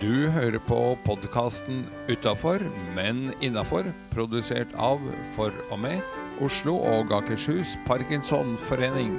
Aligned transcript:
Du 0.00 0.30
hører 0.32 0.56
på 0.64 0.96
podkasten 1.04 1.82
'Utafor, 2.08 2.62
men 2.96 3.34
innafor', 3.44 3.90
produsert 4.14 4.72
av, 4.72 5.02
for 5.34 5.52
og 5.68 5.78
med, 5.78 6.00
Oslo 6.40 6.78
og 6.78 7.12
Akershus 7.12 7.74
Parkinsonforening. 7.84 9.12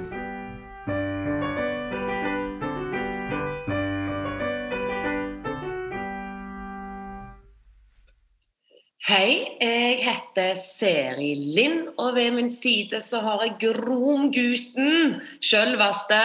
Hei, 9.06 9.38
jeg 9.62 10.02
heter 10.02 10.58
Seri 10.58 11.30
Lind, 11.38 11.94
og 11.94 12.14
ved 12.18 12.34
min 12.34 12.50
side 12.50 12.98
så 13.06 13.22
har 13.22 13.46
jeg 13.46 13.56
Gromgutten, 13.68 15.20
sjølveste. 15.38 16.22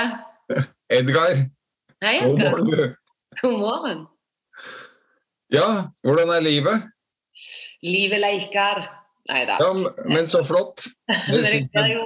Edgar, 0.98 1.46
Hei, 2.02 2.20
god 2.26 2.40
morgen. 2.40 2.96
God 3.42 3.60
morgen. 3.62 4.08
Ja, 5.54 5.68
hvordan 6.04 6.32
er 6.36 6.44
livet? 6.44 6.88
Livet 7.86 8.20
leker. 8.20 8.84
Nei 9.28 9.44
da. 9.48 9.58
Ja, 9.62 9.72
men 10.08 10.28
så 10.32 10.42
flott. 10.48 10.86
Men 11.32 11.46
jeg 11.46 11.68
blir 11.74 11.90
jo 11.98 12.04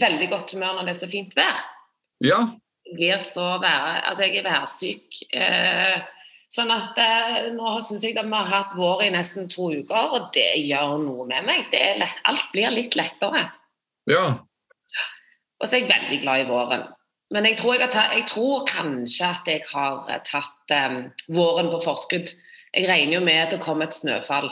veldig 0.00 0.28
godt 0.32 0.54
humør 0.54 0.78
når 0.78 0.88
det 0.88 0.94
er 0.94 1.00
så 1.02 1.08
fint 1.12 1.34
vær. 1.36 1.58
Ja, 2.24 2.38
Jeg 2.86 2.94
blir 2.96 3.18
så 3.20 3.44
vær, 3.60 3.98
altså 4.08 4.24
jeg 4.24 4.38
er 4.40 4.46
værsyk. 4.46 5.18
Eh, 5.36 5.96
sånn 6.54 6.70
at 6.72 6.96
eh, 7.02 7.48
nå 7.52 7.72
syns 7.84 8.04
jeg 8.06 8.16
at 8.16 8.28
vi 8.28 8.36
har 8.38 8.48
hatt 8.52 8.76
vår 8.78 9.02
i 9.04 9.10
nesten 9.12 9.48
to 9.52 9.68
uker, 9.74 10.12
og 10.16 10.28
det 10.36 10.46
gjør 10.62 10.94
noe 11.02 11.26
med 11.28 11.44
meg. 11.48 11.66
Det 11.72 11.80
er 11.82 11.98
lett, 12.00 12.20
alt 12.30 12.46
blir 12.54 12.72
litt 12.72 12.96
lettere. 12.96 13.42
ja, 14.08 14.26
Og 15.60 15.66
så 15.68 15.76
er 15.76 15.82
jeg 15.84 15.90
veldig 15.90 16.20
glad 16.22 16.44
i 16.44 16.48
våren. 16.48 16.86
Men 17.34 17.48
jeg 17.50 17.58
tror, 17.58 17.74
jeg 17.74 17.90
tatt, 17.90 18.14
jeg 18.14 18.24
tror 18.30 18.64
kanskje 18.70 19.28
at 19.34 19.48
jeg 19.50 19.64
har 19.74 20.06
eh, 20.08 20.22
tatt 20.24 20.72
eh, 20.76 20.98
våren 21.36 21.68
på 21.74 21.82
forskudd. 21.84 22.32
Jeg 22.76 22.88
regner 22.90 23.14
jo 23.18 23.24
med 23.24 23.38
at 23.46 23.50
det 23.54 23.60
kommer 23.64 23.86
et 23.88 23.94
snøfall 23.96 24.50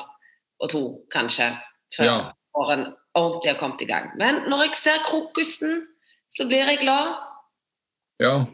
og 0.63 0.71
to, 0.71 0.83
kanskje, 1.13 1.51
før 1.97 2.05
Ja. 2.09 2.19
våren 2.57 2.87
ordentlig 3.15 3.53
har 3.53 3.59
kommet 3.61 3.83
i 3.83 3.89
gang. 3.91 4.11
Men 4.19 4.43
når 4.49 4.63
jeg 4.65 4.77
ser 4.81 5.03
krokusen, 5.05 5.83
så 6.31 6.47
blir 6.49 6.67
jeg 6.67 6.79
glad. 6.81 7.15
ja. 8.21 8.45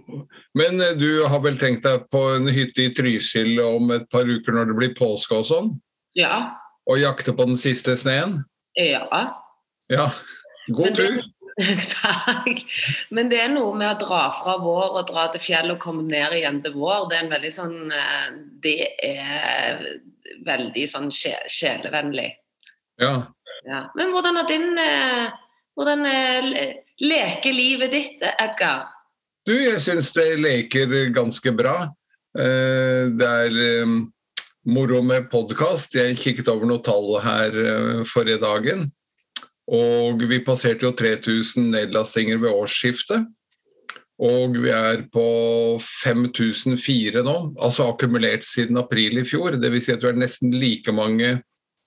Men 0.55 0.81
eh, 0.81 0.97
du 0.99 1.25
har 1.29 1.39
vel 1.41 1.57
tenkt 1.57 1.85
deg 1.85 2.09
på 2.11 2.23
en 2.37 2.49
hytte 2.49 2.83
i 2.89 2.95
Trysil 2.95 3.61
om 3.61 3.91
et 3.95 4.09
par 4.11 4.25
uker 4.27 4.53
når 4.53 4.67
det 4.73 4.77
blir 4.77 4.95
påske 4.99 5.37
og 5.37 5.45
sånn? 5.47 5.71
Ja. 6.17 6.57
Og 6.91 6.99
jakte 6.99 7.33
på 7.37 7.47
den 7.47 7.57
siste 7.61 7.95
sneen? 7.97 8.41
Ja. 8.77 9.07
Ja, 9.91 10.09
god 10.73 10.85
Men 10.91 10.95
tur. 10.97 11.21
Takk. 11.95 12.63
Men 13.17 13.29
det 13.33 13.41
er 13.45 13.51
noe 13.53 13.75
med 13.77 13.91
å 13.95 13.99
dra 14.07 14.21
fra 14.35 14.57
vår 14.63 14.97
og 15.01 15.09
dra 15.11 15.27
til 15.35 15.43
fjell 15.45 15.73
og 15.75 15.81
komme 15.83 16.07
ned 16.09 16.37
igjen 16.39 16.61
til 16.65 16.75
vår. 16.79 17.09
Det 17.11 17.19
er 17.19 17.25
en 17.27 17.35
veldig 17.35 17.53
sånn 17.57 17.77
eh, 17.97 18.29
Det 18.65 18.77
er 19.11 19.85
veldig 20.47 20.87
sånn 20.89 21.11
sje- 21.15 21.47
sjelevennlig. 21.51 22.31
Ja. 23.01 23.15
Ja. 23.67 23.83
Men 23.97 24.13
hvordan 24.15 24.41
er 24.41 24.49
din 24.49 24.71
eh, 24.81 25.31
Hvordan 25.77 26.03
leker 27.01 27.55
livet 27.57 27.93
ditt, 27.95 28.23
Edgar? 28.43 28.89
Du, 29.49 29.55
jeg 29.57 29.79
syns 29.81 30.11
det 30.13 30.35
leker 30.43 30.91
ganske 31.17 31.53
bra. 31.57 31.77
Eh, 32.37 33.07
Det 33.17 33.29
er 33.47 33.57
eh, 33.65 33.95
moro 34.69 35.01
med 35.03 35.31
podkast. 35.33 35.97
Jeg 35.97 36.19
kikket 36.21 36.51
over 36.53 36.69
noen 36.69 36.83
tall 36.85 37.15
her 37.25 37.57
eh, 37.65 38.03
forrige 38.09 38.43
dagen. 38.43 38.85
Og 39.71 40.25
vi 40.27 40.41
passerte 40.43 40.87
jo 40.87 40.95
3000 40.99 41.71
nedlastinger 41.71 42.41
ved 42.43 42.51
årsskiftet. 42.51 43.29
Og 44.21 44.57
vi 44.61 44.73
er 44.75 45.07
på 45.13 45.27
5004 45.81 47.23
nå, 47.25 47.37
altså 47.57 47.87
akkumulert 47.89 48.45
siden 48.45 48.81
april 48.83 49.23
i 49.23 49.25
fjor. 49.25 49.57
Dvs. 49.57 49.87
Si 49.87 49.95
at 49.95 50.03
vi 50.05 50.11
har 50.11 50.19
nesten 50.21 50.53
like 50.53 50.93
mange 50.93 51.39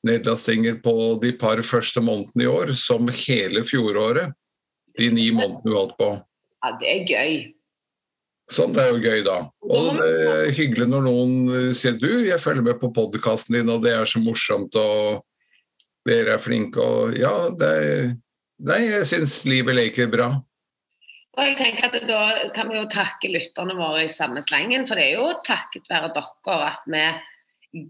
nedlastinger 0.08 0.80
på 0.84 0.95
de 1.22 1.34
par 1.40 1.62
første 1.64 2.02
månedene 2.03 2.48
i 2.48 2.50
år 2.50 2.74
som 2.80 3.12
hele 3.12 3.62
fjoråret. 3.68 4.34
De 4.97 5.09
ni 5.13 5.28
månedene 5.36 5.69
vi 5.69 5.78
holdt 5.78 6.00
på. 6.00 6.09
Ja, 6.63 6.72
det 6.80 6.90
er 6.90 7.06
gøy. 7.12 7.36
Sånn, 8.52 8.74
det 8.75 8.81
er 8.84 8.90
jo 8.91 9.03
gøy, 9.03 9.22
da. 9.25 9.38
Og 9.63 9.94
det 9.97 10.09
er 10.31 10.50
hyggelig 10.57 10.90
når 10.91 11.06
noen 11.06 11.75
sier 11.78 11.96
du, 12.00 12.09
jeg 12.28 12.41
følger 12.44 12.66
med 12.66 12.80
på 12.81 12.91
podkasten 12.96 13.56
din, 13.59 13.72
og 13.72 13.86
det 13.86 13.94
er 13.96 14.09
så 14.09 14.19
morsomt, 14.22 14.75
og 14.75 15.24
dere 16.08 16.36
er 16.36 16.41
flinke, 16.41 16.84
og 16.84 17.18
ja, 17.18 17.34
det 17.59 17.74
Nei, 18.64 18.84
jeg 18.86 19.08
syns 19.09 19.41
livet 19.50 19.75
leker 19.75 20.08
bra. 20.08 20.30
Og 21.34 21.47
jeg 21.47 21.56
tenker 21.59 21.90
at 21.90 21.96
Da 22.08 22.50
kan 22.56 22.69
vi 22.69 22.78
jo 22.78 22.86
takke 22.91 23.31
lytterne 23.34 23.75
våre 23.75 24.06
i 24.06 24.12
samme 24.12 24.44
slengen, 24.46 24.86
for 24.88 25.00
det 25.00 25.09
er 25.09 25.18
jo 25.18 25.31
takket 25.44 25.90
være 25.90 26.13
dere 26.16 26.59
at 26.69 26.86
vi 26.88 27.03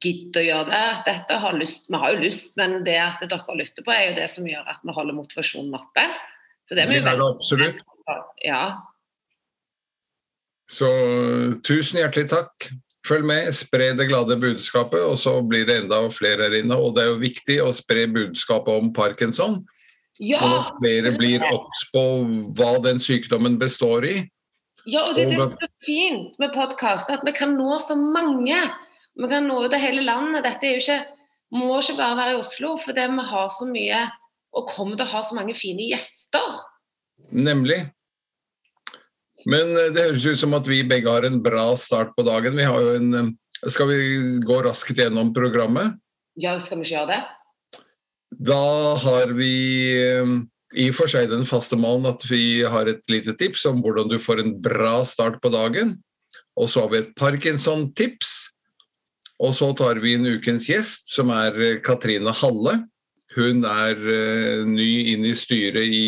gidder 0.02 0.40
å 0.41 0.46
gjøre 0.47 0.69
det. 0.72 0.81
At 0.96 1.09
dette 1.09 1.40
har 1.44 1.59
lyst, 1.59 1.90
Vi 1.91 2.00
har 2.00 2.16
jo 2.16 2.23
lyst, 2.23 2.56
men 2.57 2.79
det 2.88 2.97
at 3.03 3.22
dere 3.22 3.57
lytter 3.59 3.84
på, 3.85 3.91
er 3.91 4.09
jo 4.09 4.16
det 4.22 4.29
som 4.31 4.47
gjør 4.47 4.72
at 4.72 4.81
vi 4.81 4.96
holder 4.96 5.19
motivasjonen 5.19 5.75
oppe. 5.78 6.07
Så 6.69 6.75
det 6.75 6.88
Det 6.90 7.02
er 7.03 7.12
det 7.12 7.28
absolutt. 7.28 7.84
Ja. 8.44 8.63
Så 10.69 10.90
tusen 11.63 12.00
hjertelig 12.00 12.29
takk. 12.31 12.72
Følg 13.03 13.25
med, 13.28 13.50
spre 13.52 13.90
det 13.97 14.08
glade 14.08 14.38
budskapet, 14.40 15.02
og 15.03 15.18
så 15.19 15.36
blir 15.44 15.66
det 15.68 15.81
enda 15.81 16.00
flere 16.14 16.46
her 16.47 16.53
inne. 16.62 16.78
Og 16.80 16.94
det 16.96 17.03
er 17.03 17.09
jo 17.12 17.19
viktig 17.19 17.58
å 17.64 17.74
spre 17.75 18.06
budskapet 18.08 18.80
om 18.80 18.94
parkinson, 18.96 19.58
Ja, 20.24 20.40
sånn 20.40 20.53
at 20.62 20.69
flere 20.78 21.12
blir 21.18 21.44
obs 21.50 21.81
på 21.91 22.03
hva 22.56 22.78
den 22.86 23.02
sykdommen 23.03 23.58
består 23.59 24.06
i. 24.08 24.16
ja, 24.86 25.03
og 25.09 25.16
det, 25.18 25.30
det 25.31 25.40
er 25.40 25.52
så 25.52 25.68
fint 25.84 26.40
med 26.40 26.53
podkast, 26.56 27.12
at 27.12 27.25
vi 27.25 27.34
kan 27.36 27.58
nå 27.58 27.75
så 27.84 27.97
mange. 28.00 28.59
Vi 29.20 29.30
kan 29.30 29.47
nå 29.47 29.59
ut 29.66 29.74
av 29.74 29.84
hele 29.84 30.03
landet. 30.06 30.46
Dette 30.46 30.70
er 30.70 30.78
jo 30.78 30.84
ikke, 30.84 31.00
må 31.59 31.80
ikke 31.81 31.97
bare 32.00 32.18
være 32.22 32.35
i 32.35 32.40
Oslo, 32.40 32.78
for 32.80 32.96
det 32.96 33.09
vi 33.12 33.25
har 33.34 33.50
så 33.52 33.68
mye 33.68 34.00
og 34.53 34.70
kommer 34.70 34.96
til 34.96 35.08
å 35.08 35.12
ha 35.16 35.22
så 35.25 35.35
mange 35.35 35.56
fine 35.58 35.90
gjester. 35.91 36.62
Nemlig. 37.34 37.81
Men 39.49 39.75
eh, 39.75 39.91
det 39.93 40.07
høres 40.09 40.27
ut 40.27 40.41
som 40.41 40.55
at 40.57 40.67
vi 40.69 40.83
begge 40.87 41.11
har 41.11 41.27
en 41.27 41.41
bra 41.43 41.71
start 41.79 42.13
på 42.17 42.25
dagen. 42.27 42.57
Vi 42.57 42.67
har 42.67 42.79
jo 42.83 42.95
en 42.99 43.19
eh, 43.19 43.31
Skal 43.71 43.87
vi 43.87 43.99
gå 44.43 44.59
raskt 44.65 44.97
gjennom 44.99 45.31
programmet? 45.35 45.99
Ja, 46.35 46.57
skal 46.59 46.81
vi 46.81 46.87
ikke 46.87 46.97
gjøre 46.97 47.13
det? 47.13 47.21
Da 48.43 48.63
har 49.03 49.35
vi 49.37 49.53
eh, 50.01 50.33
i 50.73 50.87
og 50.89 50.97
for 50.97 51.11
seg 51.11 51.29
den 51.31 51.45
faste 51.45 51.77
malen 51.79 52.09
at 52.09 52.25
vi 52.27 52.63
har 52.65 52.89
et 52.89 53.03
lite 53.11 53.35
tips 53.37 53.67
om 53.69 53.83
hvordan 53.83 54.09
du 54.09 54.17
får 54.19 54.41
en 54.41 54.55
bra 54.63 54.97
start 55.07 55.37
på 55.43 55.51
dagen. 55.53 55.99
Og 56.57 56.67
så 56.69 56.83
har 56.83 56.91
vi 56.91 57.03
et 57.03 57.13
Parkinson-tips. 57.17 58.33
Og 59.43 59.53
så 59.57 59.69
tar 59.77 60.01
vi 60.01 60.15
en 60.17 60.27
ukens 60.27 60.67
gjest, 60.69 61.07
som 61.13 61.31
er 61.33 61.79
Katrine 61.85 62.33
Halle. 62.41 62.75
Hun 63.33 63.63
er 63.65 63.97
ny 64.69 64.89
inn 65.13 65.25
i 65.25 65.33
styret 65.37 65.89
i 65.89 66.03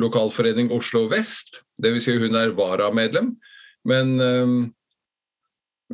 lokalforening 0.00 0.70
Oslo 0.72 1.06
vest. 1.10 1.62
Dvs. 1.82 2.04
Si 2.06 2.16
hun 2.18 2.38
er 2.38 2.54
varamedlem. 2.56 3.34
Men 3.88 4.14
eh, 4.20 4.54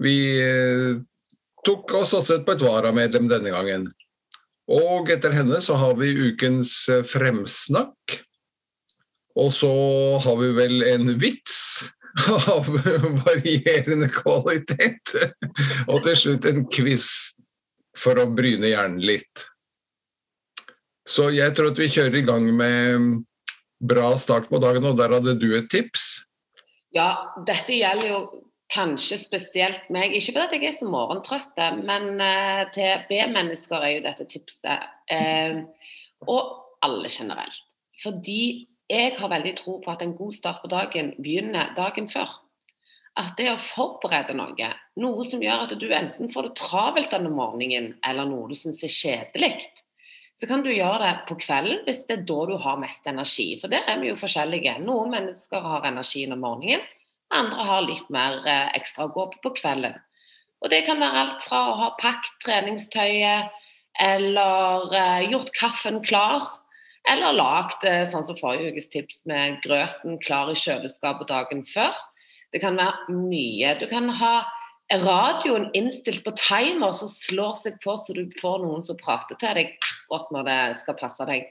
vi 0.03 0.17
eh, 0.43 0.99
tok 1.67 1.95
og 1.99 2.07
satset 2.09 2.47
på 2.47 2.55
et 2.55 2.65
varamedlem 2.65 3.31
denne 3.31 3.55
gangen. 3.55 3.89
Og 4.69 5.09
etter 5.11 5.33
henne 5.33 5.61
så 5.65 5.79
har 5.81 5.97
vi 6.01 6.13
ukens 6.29 6.73
eh, 6.93 7.05
fremsnakk. 7.07 8.19
Og 9.39 9.53
så 9.55 9.71
har 10.25 10.37
vi 10.41 10.51
vel 10.57 10.83
en 10.83 11.15
vits 11.21 11.59
av 12.55 12.67
varierende 13.25 14.11
kvalitet. 14.13 15.15
Og 15.93 16.03
til 16.05 16.19
slutt 16.19 16.49
en 16.51 16.67
quiz 16.71 17.07
for 17.99 18.19
å 18.19 18.29
bryne 18.31 18.71
hjernen 18.71 19.03
litt. 19.03 19.47
Så 21.09 21.31
jeg 21.33 21.55
tror 21.57 21.73
at 21.73 21.81
vi 21.81 21.89
kjører 21.89 22.19
i 22.21 22.27
gang 22.27 22.51
med 22.55 23.23
bra 23.79 24.11
start 24.19 24.49
på 24.51 24.61
dagen, 24.63 24.87
og 24.89 24.99
der 24.99 25.15
hadde 25.17 25.37
du 25.39 25.49
et 25.57 25.71
tips. 25.73 26.27
Ja, 26.95 27.11
dette 27.47 27.77
gjelder 27.77 28.09
jo 28.09 28.21
kanskje 28.73 29.19
spesielt 29.21 29.89
meg. 29.93 30.15
Ikke 30.17 30.35
fordi 30.37 30.61
jeg 30.61 30.73
er 30.73 30.79
så 30.79 30.89
morgentrøtt, 30.89 31.61
men 31.85 32.21
eh, 32.21 32.65
til 32.75 33.05
B-mennesker 33.09 33.85
er 33.85 33.95
jo 33.97 34.05
dette 34.05 34.27
tipset. 34.29 34.89
Eh, 35.11 35.63
og 36.27 36.83
alle 36.85 37.11
generelt. 37.13 37.77
Fordi 38.03 38.69
jeg 38.89 39.17
har 39.19 39.33
veldig 39.33 39.55
tro 39.59 39.79
på 39.85 39.93
at 39.93 40.05
en 40.05 40.17
god 40.17 40.33
start 40.33 40.63
på 40.63 40.71
dagen 40.73 41.13
begynner 41.19 41.75
dagen 41.77 42.09
før. 42.09 42.39
At 43.19 43.35
det 43.39 43.49
å 43.51 43.59
forberede 43.59 44.37
noe, 44.39 44.69
noe 45.03 45.25
som 45.27 45.43
gjør 45.43 45.65
at 45.65 45.75
du 45.81 45.89
enten 45.91 46.31
får 46.31 46.49
det 46.49 46.59
travelt 46.61 47.11
denne 47.13 47.33
morgenen, 47.35 47.97
eller 48.07 48.29
noe 48.31 48.47
du 48.49 48.55
syns 48.57 48.85
er 48.87 48.95
kjedelig, 48.95 49.67
så 50.39 50.47
kan 50.47 50.63
du 50.63 50.71
gjøre 50.71 51.01
det 51.03 51.15
på 51.27 51.37
kvelden 51.41 51.81
hvis 51.87 52.05
det 52.07 52.21
er 52.21 52.27
da 52.31 52.43
du 52.47 52.55
har 52.63 52.79
mest 52.79 53.07
energi. 53.11 53.49
For 53.61 53.73
der 53.73 53.89
er 53.91 53.99
vi 53.99 54.13
jo 54.13 54.19
forskjellige. 54.19 54.77
Noen 54.85 55.11
mennesker 55.17 55.65
har 55.65 55.89
energien 55.89 56.35
om 56.37 56.45
morgenen, 56.45 56.85
andre 57.35 57.65
har 57.69 57.83
litt 57.85 58.07
mer 58.15 58.39
eh, 58.47 58.69
ekstra 58.79 59.09
å 59.09 59.13
gå 59.13 59.27
på 59.33 59.43
på 59.45 59.57
kvelden. 59.59 59.99
Og 60.63 60.71
det 60.73 60.85
kan 60.87 61.03
være 61.03 61.25
alt 61.25 61.43
fra 61.45 61.65
å 61.69 61.75
ha 61.79 61.89
pakket 61.99 62.39
treningstøyet, 62.47 63.51
eller 63.99 64.95
eh, 64.95 65.27
gjort 65.33 65.51
kaffen 65.59 66.01
klar, 66.07 66.47
eller 67.09 67.35
lagd 67.37 67.85
eh, 67.89 68.05
sånn 68.09 68.27
som 68.27 68.39
forrige 68.39 68.73
ukes 68.73 68.89
tips 68.95 69.25
med 69.31 69.59
grøten 69.65 70.21
klar 70.23 70.53
i 70.53 70.59
kjøleskapet 70.59 71.31
dagen 71.31 71.65
før. 71.67 71.99
Det 72.55 72.63
kan 72.63 72.79
være 72.79 73.13
mye. 73.13 73.75
Du 73.81 73.87
kan 73.91 74.09
ha 74.23 74.35
radioen 74.89 75.69
innstilt 75.77 76.25
på 76.25 76.33
timer 76.39 76.93
som 76.97 77.11
slår 77.13 77.55
seg 77.61 77.77
på 77.83 77.97
så 78.01 78.15
du 78.17 78.25
får 78.41 78.63
noen 78.63 78.85
som 78.85 78.97
prater 78.97 79.37
til 79.41 79.59
deg 79.59 79.75
akkurat 79.77 80.33
når 80.33 80.49
det 80.49 80.61
skal 80.81 80.97
passe 80.97 81.27
deg. 81.29 81.51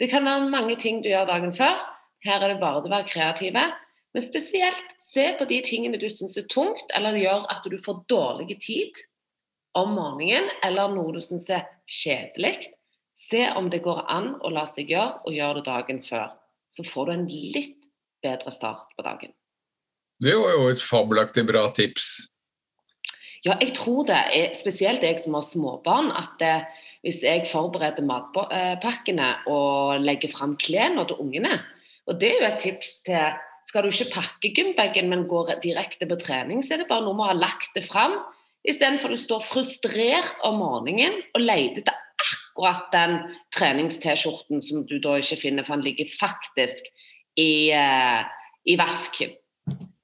Det 0.00 0.08
kan 0.10 0.26
være 0.26 0.50
mange 0.50 0.76
ting 0.80 1.02
du 1.02 1.10
gjør 1.12 1.28
dagen 1.28 1.54
før. 1.54 1.78
Her 2.26 2.42
er 2.42 2.54
det 2.54 2.62
bare 2.62 2.80
å 2.82 2.90
være 2.90 3.06
kreative. 3.10 3.64
Men 4.12 4.24
spesielt 4.24 4.82
se 5.00 5.28
på 5.38 5.46
de 5.48 5.60
tingene 5.64 6.00
du 6.00 6.08
syns 6.10 6.36
er 6.40 6.48
tungt, 6.50 6.90
eller 6.96 7.16
gjør 7.16 7.46
at 7.52 7.64
du 7.64 7.78
får 7.80 8.02
dårlig 8.10 8.58
tid 8.60 8.98
om 9.78 9.94
morgenen, 9.96 10.50
eller 10.64 10.92
noe 10.92 11.14
du 11.14 11.20
syns 11.24 11.48
er 11.54 11.64
kjedelig. 11.88 12.72
Se 13.16 13.46
om 13.56 13.70
det 13.72 13.82
går 13.84 14.02
an 14.10 14.34
å 14.44 14.50
la 14.52 14.66
seg 14.68 14.90
gjøre, 14.92 15.22
og 15.24 15.36
gjøre 15.36 15.60
det 15.60 15.68
dagen 15.68 16.02
før. 16.04 16.34
Så 16.72 16.84
får 16.88 17.08
du 17.08 17.14
en 17.14 17.26
litt 17.28 17.78
bedre 18.24 18.52
start 18.52 18.92
på 18.96 19.04
dagen. 19.06 19.32
Det 20.22 20.34
var 20.38 20.52
jo 20.54 20.68
et 20.70 20.82
fabelaktig 20.82 21.44
bra 21.48 21.66
tips. 21.74 22.31
Ja, 23.42 23.56
jeg 23.58 23.72
tror 23.74 24.06
det. 24.06 24.18
Er, 24.34 24.52
spesielt 24.54 25.02
jeg 25.02 25.18
som 25.18 25.34
har 25.34 25.42
småbarn. 25.46 26.12
at 26.14 26.38
det, 26.38 26.66
hvis 27.02 27.22
jeg 27.22 27.46
forbereder 27.50 28.04
matpakkene 28.06 29.34
og 29.50 30.00
legger 30.00 30.30
fram 30.30 30.56
klærne 30.56 31.06
til 31.06 31.16
ungene 31.18 31.60
Og 32.06 32.20
det 32.20 32.28
er 32.28 32.38
jo 32.38 32.54
et 32.54 32.60
tips 32.62 32.98
til 33.06 33.32
Skal 33.66 33.82
du 33.82 33.88
ikke 33.88 34.14
pakke 34.14 34.54
gymbagen, 34.54 35.08
men 35.08 35.28
gå 35.28 35.46
direkte 35.62 36.06
på 36.06 36.16
trening, 36.18 36.64
så 36.64 36.74
er 36.74 36.78
det 36.82 36.88
bare 36.88 37.04
noe 37.04 37.14
med 37.14 37.24
å 37.24 37.28
ha 37.30 37.36
lagt 37.38 37.70
det 37.76 37.84
fram. 37.86 38.16
Istedenfor 38.66 39.14
du 39.14 39.16
står 39.16 39.38
frustrert 39.38 40.42
om 40.42 40.58
morgenen 40.58 41.14
og 41.30 41.40
leter 41.40 41.80
etter 41.84 41.94
akkurat 42.52 42.90
den 42.92 43.14
trenings-T-skjorten 43.54 44.60
som 44.66 44.82
du 44.86 44.98
da 44.98 45.14
ikke 45.22 45.38
finner, 45.40 45.64
for 45.64 45.78
den 45.78 45.86
ligger 45.86 46.10
faktisk 46.10 46.90
i, 47.38 47.70
uh, 47.70 48.26
i 48.66 48.76
vasken. 48.76 49.32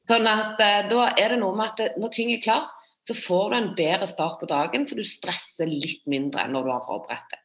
Sånn 0.06 0.30
at 0.30 0.62
uh, 0.62 0.80
da 0.88 1.10
er 1.18 1.34
det 1.34 1.42
noe 1.42 1.58
med 1.58 1.74
at 1.74 1.98
når 1.98 2.14
ting 2.14 2.30
er 2.32 2.42
klart, 2.46 2.77
så 3.06 3.16
får 3.16 3.50
du 3.50 3.56
en 3.56 3.68
bedre 3.76 4.08
start 4.10 4.40
på 4.40 4.48
dagen, 4.50 4.86
for 4.88 4.98
du 4.98 5.06
stresser 5.06 5.70
litt 5.70 6.04
mindre 6.10 6.44
enn 6.44 6.56
når 6.56 6.66
du 6.66 6.72
har 6.74 6.86
forberedt 6.86 7.34
deg. 7.34 7.44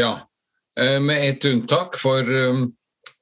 Ja, 0.00 0.12
uh, 0.80 1.00
med 1.04 1.28
ett 1.28 1.46
unntak. 1.50 2.00
For 2.02 2.26
um, 2.50 2.66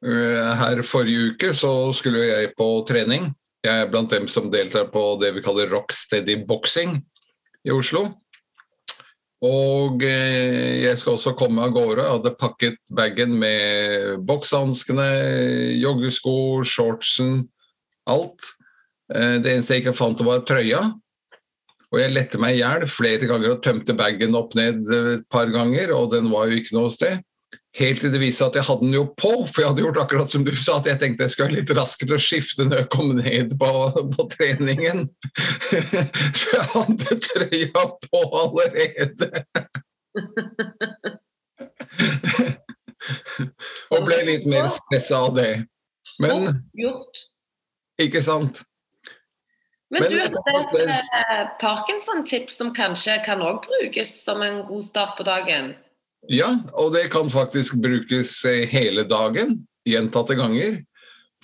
her 0.03 0.83
forrige 0.87 1.33
uke 1.33 1.53
så 1.55 1.93
skulle 1.95 2.25
jeg 2.25 2.55
på 2.59 2.69
trening. 2.89 3.31
Jeg 3.63 3.85
er 3.85 3.91
blant 3.91 4.11
dem 4.11 4.27
som 4.31 4.49
deltar 4.51 4.89
på 4.91 5.03
det 5.21 5.31
vi 5.37 5.45
kaller 5.45 5.71
Rock 5.71 5.93
Steady 5.95 6.41
Boxing 6.49 6.97
i 7.63 7.71
Oslo. 7.71 8.09
Og 9.43 10.03
eh, 10.07 10.83
jeg 10.85 10.99
skal 10.99 11.17
også 11.17 11.35
komme 11.39 11.65
av 11.65 11.75
gårde. 11.75 12.03
Jeg 12.03 12.15
hadde 12.17 12.35
pakket 12.39 12.79
bagen 12.95 13.35
med 13.41 14.21
bokshanskene, 14.27 15.07
joggesko, 15.83 16.63
shortsen, 16.67 17.41
alt. 18.11 18.51
Eh, 19.11 19.41
det 19.43 19.57
eneste 19.57 19.79
jeg 19.79 19.85
ikke 19.85 19.97
fant, 19.99 20.23
var 20.27 20.45
trøya. 20.47 20.85
Og 21.93 22.01
jeg 22.01 22.15
lette 22.15 22.41
meg 22.41 22.57
i 22.57 22.63
hjel 22.63 22.87
flere 22.89 23.29
ganger 23.29 23.53
og 23.53 23.63
tømte 23.65 23.93
bagen 23.97 24.39
opp 24.39 24.57
ned 24.57 24.89
et 24.89 25.27
par 25.33 25.51
ganger, 25.53 25.93
og 25.93 26.11
den 26.15 26.31
var 26.33 26.49
jo 26.49 26.57
ikke 26.57 26.77
noe 26.79 26.91
sted. 26.93 27.21
Helt 27.77 28.01
til 28.05 28.13
det 28.13 28.21
viste 28.21 28.45
at 28.45 28.57
jeg 28.57 28.67
hadde 28.67 28.85
den 28.85 28.95
jo 28.97 29.07
på, 29.17 29.31
for 29.49 29.61
jeg 29.61 29.69
hadde 29.71 29.85
gjort 29.85 30.01
akkurat 30.03 30.33
som 30.33 30.45
du 30.45 30.53
sa, 30.57 30.77
at 30.77 30.89
jeg 30.89 31.01
tenkte 31.01 31.25
jeg 31.25 31.33
skulle 31.33 31.49
være 31.49 31.59
litt 31.61 31.73
raskere 31.77 32.17
å 32.19 32.21
skifte 32.21 32.67
når 32.69 32.83
jeg 32.83 32.89
kom 32.93 33.09
ned 33.17 33.49
på, 33.61 33.71
på 34.13 34.23
treningen. 34.33 34.99
Så 36.41 36.45
jeg 36.53 36.67
hadde 36.75 37.17
trøya 37.29 37.83
på 38.09 38.19
allerede. 38.43 39.29
Og 43.93 44.05
ble 44.07 44.19
litt 44.29 44.45
mer 44.49 44.69
stressa 44.73 45.17
av 45.27 45.33
det. 45.37 45.53
Men 46.23 46.49
Ikke 48.01 48.21
sant? 48.25 48.65
Men, 49.93 50.03
Men 50.03 50.11
du 50.11 50.21
har 50.21 50.79
et 50.81 50.93
eh, 51.21 51.49
Parkinson-tips 51.61 52.57
som 52.63 52.71
kanskje 52.73 53.19
kan 53.27 53.43
òg 53.45 53.67
brukes 53.67 54.15
som 54.25 54.41
en 54.41 54.63
god 54.65 54.87
start 54.87 55.19
på 55.19 55.27
dagen? 55.29 55.75
Ja, 56.33 56.49
og 56.81 56.95
det 56.95 57.11
kan 57.13 57.29
faktisk 57.31 57.77
brukes 57.83 58.39
eh, 58.49 58.65
hele 58.73 59.05
dagen, 59.05 59.59
gjentatte 59.85 60.39
ganger. 60.39 60.81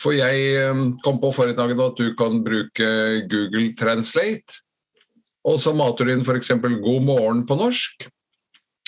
For 0.00 0.16
jeg 0.16 0.48
eh, 0.62 0.80
kom 1.04 1.20
på 1.20 1.34
forrige 1.36 1.58
dag 1.60 1.76
at 1.76 2.00
du 2.00 2.14
kan 2.16 2.40
bruke 2.46 2.88
Google 3.28 3.68
Translate. 3.76 4.62
Og 5.44 5.60
så 5.60 5.76
mater 5.76 6.08
du 6.08 6.16
inn 6.16 6.24
f.eks. 6.24 6.54
'God 6.56 7.04
morgen' 7.04 7.44
på 7.48 7.56
norsk. 7.58 8.08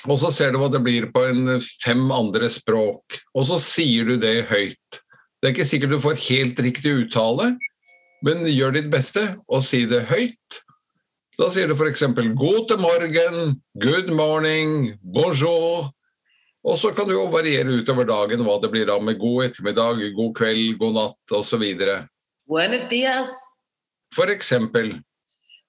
Og 0.08 0.16
så 0.22 0.30
ser 0.32 0.54
du 0.54 0.62
hva 0.62 0.70
det 0.72 0.80
blir 0.80 1.10
på 1.12 1.26
en 1.28 1.58
fem 1.60 2.06
andre 2.16 2.48
språk. 2.48 3.20
Og 3.36 3.44
så 3.50 3.60
sier 3.60 4.08
du 4.08 4.16
det 4.16 4.48
høyt. 4.48 5.02
Det 5.40 5.50
er 5.50 5.52
ikke 5.52 5.68
sikkert 5.68 5.92
du 5.92 6.00
får 6.04 6.22
helt 6.30 6.60
riktig 6.64 6.94
uttale, 7.04 7.58
men 8.26 8.44
gjør 8.48 8.76
ditt 8.76 8.90
beste 8.92 9.22
og 9.48 9.64
si 9.66 9.84
det 9.90 10.04
høyt. 10.10 10.60
Da 11.40 11.48
sier 11.48 11.70
du 11.70 11.74
f.eks. 11.74 12.02
'god 12.36 12.76
morgen', 12.80 13.56
'good 13.78 14.10
morning', 14.12 14.98
'bonjour'. 15.00 15.88
Og 16.64 16.76
så 16.76 16.90
kan 16.92 17.08
du 17.08 17.14
jo 17.14 17.24
variere 17.32 17.72
utover 17.72 18.04
dagen 18.04 18.42
hva 18.44 18.58
det 18.60 18.68
blir 18.72 18.88
da 18.90 18.98
med 19.00 19.16
god 19.18 19.46
ettermiddag, 19.46 20.02
god 20.16 20.34
kveld, 20.36 20.74
god 20.78 20.92
natt 20.98 21.32
osv. 21.32 21.64
Buenos 22.44 22.84
dias. 22.90 23.32
For 24.12 24.28
eksempel. 24.28 24.98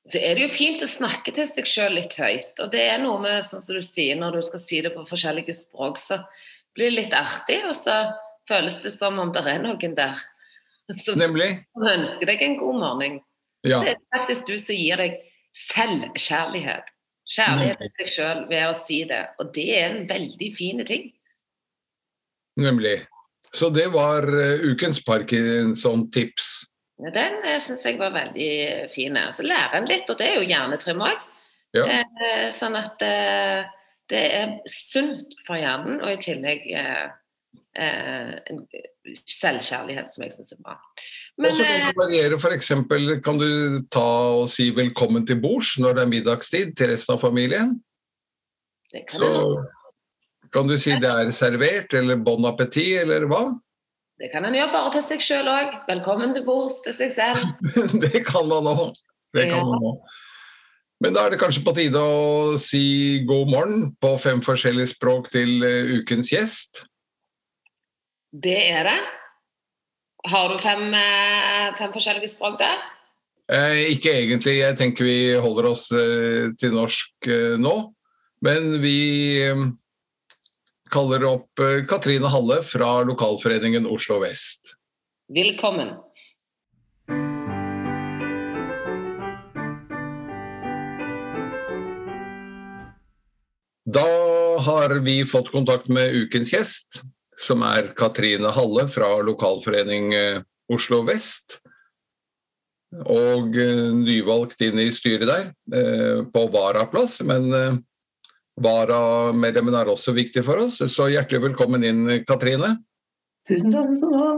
Så 0.10 0.20
er 0.20 0.36
det 0.36 0.48
jo 0.48 0.52
fint 0.52 0.84
å 0.84 0.90
snakke 0.90 1.32
til 1.32 1.48
seg 1.48 1.70
sjøl 1.70 1.96
litt 1.96 2.18
høyt. 2.20 2.52
Og 2.60 2.74
det 2.74 2.84
er 2.90 3.00
noe 3.00 3.22
med, 3.24 3.46
sånn 3.48 3.64
som 3.64 3.78
du 3.78 3.86
sier, 3.86 4.18
når 4.20 4.40
du 4.40 4.44
skal 4.50 4.64
si 4.64 4.82
det 4.84 4.92
på 4.96 5.06
forskjellige 5.08 5.56
språk, 5.56 6.02
så 6.02 6.20
blir 6.76 6.92
det 6.92 6.98
litt 6.98 7.16
artig, 7.16 7.62
og 7.70 7.76
så 7.78 8.02
føles 8.50 8.80
det 8.84 8.92
som 8.92 9.20
om 9.22 9.32
det 9.32 9.46
er 9.48 9.64
noen 9.64 9.96
der 9.96 10.20
som, 11.04 11.20
Nemlig? 11.20 11.52
som 11.74 11.88
ønsker 11.94 12.32
deg 12.32 12.44
en 12.46 12.58
god 12.60 12.80
morgen. 12.82 13.20
Ja. 13.68 13.80
Så 13.80 13.92
er 13.92 14.00
det 14.00 14.18
faktisk 14.18 14.50
du 14.50 14.58
som 14.62 14.78
gir 14.78 15.02
deg 15.02 15.22
selvkjærlighet. 15.68 16.92
Kjærlighet 17.32 17.80
til 17.84 17.94
deg 18.00 18.12
sjøl 18.12 18.44
ved 18.50 18.68
å 18.68 18.76
si 18.76 19.02
det. 19.08 19.22
Og 19.40 19.54
det 19.56 19.68
er 19.78 19.90
en 19.92 20.06
veldig 20.10 20.52
fin 20.58 20.84
ting. 20.88 21.08
Nemlig. 22.60 22.98
Så 23.52 23.70
det 23.72 23.88
var 23.94 24.28
uh, 24.28 24.64
ukens 24.64 25.02
Parkinson-tips. 25.06 26.52
Ja, 27.02 27.12
den 27.16 27.40
uh, 27.44 27.50
eh, 27.54 27.60
syns 27.64 27.84
jeg 27.88 28.00
var 28.00 28.14
veldig 28.16 28.52
fin. 28.92 29.20
Så 29.36 29.46
lærer 29.48 29.80
en 29.80 29.88
litt, 29.90 30.10
og 30.12 30.20
det 30.20 30.28
er 30.28 30.40
jo 30.40 30.48
hjernetrim 30.48 31.04
òg. 31.04 31.28
Ja. 31.76 31.88
Eh, 31.88 32.50
sånn 32.52 32.76
at 32.80 33.04
eh, 33.06 33.64
det 34.12 34.22
er 34.36 34.56
sunt 34.68 35.38
for 35.48 35.60
hjernen, 35.60 36.02
og 36.04 36.12
i 36.12 36.20
tillegg 36.20 36.66
selvkjærlighet, 39.32 40.12
som 40.12 40.26
jeg 40.26 40.34
syns 40.36 40.52
er 40.56 40.60
bra. 40.64 40.76
Men, 41.38 41.50
og 41.50 41.56
så 41.56 41.68
kan 41.68 41.86
du 41.88 42.02
variere, 42.02 42.40
f.eks. 42.40 42.72
kan 43.24 43.40
du 43.40 43.52
ta 43.92 44.08
og 44.42 44.50
si 44.52 44.72
'velkommen 44.76 45.28
til 45.28 45.40
bords' 45.40 45.80
når 45.80 45.96
det 45.96 46.04
er 46.04 46.12
middagstid 46.12 46.76
til 46.76 46.92
resten 46.92 47.16
av 47.16 47.22
familien? 47.24 47.78
Kan 48.92 49.20
så 49.20 49.30
kan 50.52 50.68
du 50.68 50.76
si 50.78 50.92
det 51.00 51.10
er 51.10 51.32
servert, 51.32 51.94
eller 51.94 52.16
'bon 52.16 52.46
appétit', 52.46 53.02
eller 53.02 53.26
hva? 53.26 53.56
Det 54.20 54.30
kan 54.32 54.46
en 54.46 54.54
gjøre 54.54 54.74
bare 54.74 54.92
til 54.94 55.04
seg 55.04 55.24
sjøl 55.24 55.48
òg. 55.50 55.72
Velkommen 55.88 56.36
til 56.36 56.44
bords 56.46 56.82
til 56.86 56.94
seg 56.94 57.16
selv. 57.16 57.40
det 58.04 58.22
kan 58.28 58.46
man 58.46 58.68
òg. 58.70 58.92
Det 59.34 59.48
kan 59.50 59.64
ja. 59.64 59.66
man 59.66 59.88
òg. 59.94 60.04
Men 61.02 61.16
da 61.16 61.24
er 61.26 61.34
det 61.34 61.40
kanskje 61.42 61.64
på 61.66 61.74
tide 61.74 61.98
å 61.98 62.60
si 62.62 63.24
god 63.26 63.50
morgen 63.50 63.88
på 63.98 64.12
fem 64.22 64.42
forskjellige 64.46 64.92
språk 64.92 65.32
til 65.34 65.64
uh, 65.66 65.96
ukens 65.98 66.30
gjest? 66.30 66.84
Det 68.32 68.70
er 68.72 68.88
det. 68.88 69.00
Har 70.32 70.50
du 70.50 70.58
fem, 70.58 70.94
eh, 70.94 71.76
fem 71.76 71.92
forskjellige 71.92 72.30
språk 72.32 72.60
der? 72.60 72.78
Eh, 73.52 73.92
ikke 73.92 74.14
egentlig. 74.14 74.58
Jeg 74.62 74.78
tenker 74.78 75.04
vi 75.04 75.34
holder 75.36 75.68
oss 75.72 75.92
eh, 75.92 76.54
til 76.56 76.72
norsk 76.72 77.28
eh, 77.28 77.58
nå. 77.60 77.92
Men 78.42 78.80
vi 78.82 79.42
eh, 79.44 79.66
kaller 80.90 81.26
opp 81.28 81.60
eh, 81.60 81.84
Katrine 81.84 82.32
Halle 82.32 82.62
fra 82.64 83.02
lokalforeningen 83.04 83.86
Oslo 83.86 84.22
Vest. 84.24 84.78
Velkommen. 85.28 85.98
Da 93.92 94.08
har 94.64 95.02
vi 95.04 95.26
fått 95.26 95.52
kontakt 95.52 95.90
med 95.90 96.16
ukens 96.16 96.54
gjest 96.54 97.04
som 97.42 97.64
er 97.66 97.90
Katrine 97.98 98.52
Halle 98.54 98.86
fra 98.92 99.16
lokalforening 99.26 100.14
eh, 100.14 100.42
Oslo 100.72 101.02
Vest. 101.08 101.58
Og 103.02 103.58
eh, 103.58 103.88
nyvalgt 103.96 104.62
inn 104.68 104.82
i 104.84 104.92
styret 104.94 105.30
der, 105.30 105.50
eh, 105.74 106.22
på 106.28 106.46
varaplass. 106.54 107.22
Men 107.28 107.50
varamedlemmene 108.62 109.82
er 109.82 109.92
også 109.94 110.14
viktig 110.14 110.44
for 110.46 110.62
oss, 110.68 110.82
så 110.92 111.10
hjertelig 111.10 111.48
velkommen 111.50 111.86
inn, 111.88 112.06
Katrine. 112.28 112.76
Tusen 113.50 113.74
takk 113.74 113.90
skal 113.98 114.14
du 114.14 114.22
ha. 114.22 114.32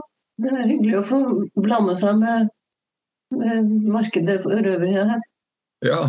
Det 0.43 0.49
er 0.49 0.67
hyggelig 0.69 0.99
å 1.01 1.05
få 1.05 1.21
blande 1.59 1.95
seg 1.99 2.17
med, 2.21 2.47
med 3.35 3.73
markedet 3.93 4.39
for 4.45 4.55
øvrig 4.55 4.93
her. 4.95 5.17
Ja. 5.83 6.03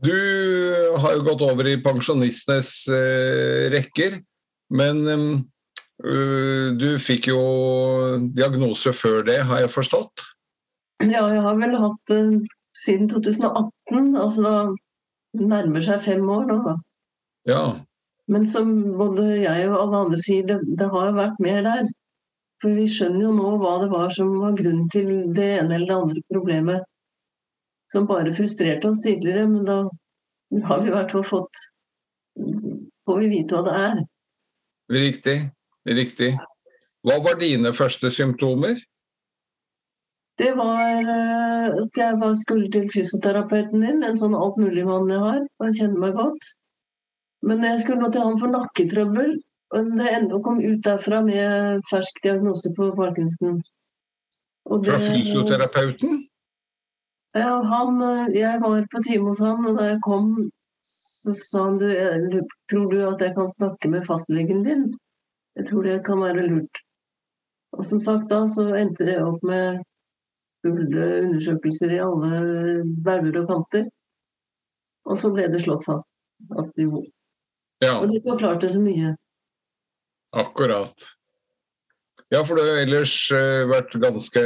Du 0.00 0.12
har 1.00 1.16
jo 1.16 1.24
gått 1.26 1.42
over 1.44 1.68
i 1.68 1.78
pensjonistenes 1.82 2.74
eh, 2.92 3.70
rekker. 3.72 4.20
Men 4.70 5.02
øh, 5.08 6.68
du 6.78 6.88
fikk 7.02 7.30
jo 7.32 7.40
diagnose 8.36 8.92
før 8.94 9.24
det, 9.26 9.40
har 9.50 9.64
jeg 9.64 9.74
forstått? 9.74 10.26
Ja, 11.00 11.24
jeg 11.32 11.42
har 11.42 11.56
vel 11.56 11.76
hatt 11.80 12.12
uh, 12.12 12.34
siden 12.76 13.08
2018, 13.08 14.16
altså 14.20 14.42
da 14.44 14.54
nærmer 15.40 15.84
seg 15.84 16.02
fem 16.04 16.26
år 16.28 16.44
nå. 16.50 16.58
da. 16.66 16.74
Ja. 17.48 17.62
Men 18.30 18.44
som 18.46 18.74
både 18.98 19.24
jeg 19.40 19.66
og 19.70 19.78
alle 19.80 20.04
andre 20.04 20.20
sier, 20.22 20.46
det, 20.46 20.60
det 20.78 20.90
har 20.92 21.16
vært 21.16 21.40
mer 21.42 21.64
der. 21.66 21.88
For 22.60 22.76
vi 22.76 22.84
skjønner 22.92 23.24
jo 23.24 23.32
nå 23.32 23.54
hva 23.62 23.78
det 23.80 23.88
var 23.90 24.12
som 24.12 24.34
var 24.42 24.56
grunnen 24.58 24.88
til 24.92 25.08
det 25.34 25.48
ene 25.62 25.78
eller 25.78 25.88
det 25.88 25.96
andre 25.96 26.24
problemet. 26.28 26.86
Som 27.90 28.06
bare 28.06 28.34
frustrerte 28.36 28.90
oss 28.90 29.00
tidligere, 29.02 29.48
men 29.48 29.64
da 29.66 29.78
har 30.68 30.82
vi 30.84 30.90
i 30.90 30.94
hvert 30.94 31.12
fall 31.16 31.26
fått 31.26 31.68
Får 33.08 33.16
vi 33.18 33.28
vite 33.32 33.56
hva 33.56 33.64
det 33.66 33.72
er. 33.74 33.96
Riktig. 34.90 35.38
Riktig. 35.86 36.34
Hva 37.06 37.16
var 37.24 37.38
dine 37.40 37.72
første 37.72 38.10
symptomer? 38.12 38.80
Det 40.40 40.50
var 40.56 40.80
eh, 40.82 41.66
at 41.82 41.98
jeg 42.00 42.16
var 42.20 42.34
skulle 42.40 42.70
til 42.72 42.88
fysioterapeuten 42.92 43.82
min, 43.82 44.02
en 44.04 44.18
sånn 44.18 44.36
altmuligmann 44.36 45.10
jeg 45.12 45.20
har, 45.20 45.40
og 45.44 45.66
han 45.66 45.76
kjenner 45.76 46.04
meg 46.04 46.16
godt. 46.16 46.46
Men 47.44 47.64
jeg 47.64 47.82
skulle 47.82 48.04
nå 48.04 48.10
til 48.12 48.24
han 48.24 48.38
for 48.40 48.52
nakketrøbbel, 48.52 49.34
og 49.76 49.90
det 50.00 50.14
enda 50.16 50.40
kom 50.44 50.62
ut 50.64 50.80
derfra 50.84 51.20
med 51.26 51.84
fersk 51.90 52.22
diagnose 52.24 52.72
på 52.76 52.88
Parkinson. 52.96 53.60
Og 54.70 54.86
Fra 54.86 54.98
fysioterapeuten? 55.04 56.24
Ja, 57.36 57.60
han, 57.72 58.00
eh, 58.02 58.32
jeg 58.40 58.64
var 58.64 58.88
på 58.92 59.04
time 59.06 59.28
hos 59.28 59.44
han, 59.44 59.66
og 59.68 59.78
da 59.78 59.92
jeg 59.92 60.00
kom, 60.08 60.32
så 61.20 61.34
sa 61.36 61.66
han 61.66 61.78
du, 61.80 62.40
tror 62.70 62.90
du 62.92 63.00
at 63.04 63.22
jeg 63.24 63.34
kan 63.36 63.50
snakke 63.52 63.90
med 63.92 64.06
fastlegen 64.08 64.64
din? 64.64 64.86
Jeg 65.58 65.68
tror 65.68 65.86
det 65.86 66.00
kan 66.06 66.22
være 66.22 66.46
lurt. 66.48 66.82
Og 67.76 67.86
som 67.86 68.00
sagt 68.02 68.30
da, 68.30 68.42
så 68.50 68.70
endte 68.78 69.06
det 69.06 69.18
opp 69.22 69.42
med 69.46 69.82
fulle 70.64 71.06
undersøkelser 71.24 71.94
i 71.96 72.02
alle 72.02 72.82
bauger 73.04 73.40
og 73.42 73.48
kanter. 73.52 73.86
Og 75.08 75.18
så 75.18 75.30
ble 75.34 75.48
det 75.52 75.62
slått 75.64 75.86
fast 75.88 76.08
at 76.58 76.76
jo 76.80 77.04
Ja, 77.80 77.94
Og 78.02 78.10
det 78.12 78.20
forklarte 78.26 78.68
så 78.68 78.80
mye. 78.80 79.14
akkurat. 80.36 80.92
Ja, 82.30 82.44
for 82.44 82.54
du 82.54 82.62
har 82.62 82.82
ellers 82.84 83.14
eh, 83.32 83.64
vært 83.66 83.96
ganske 83.98 84.42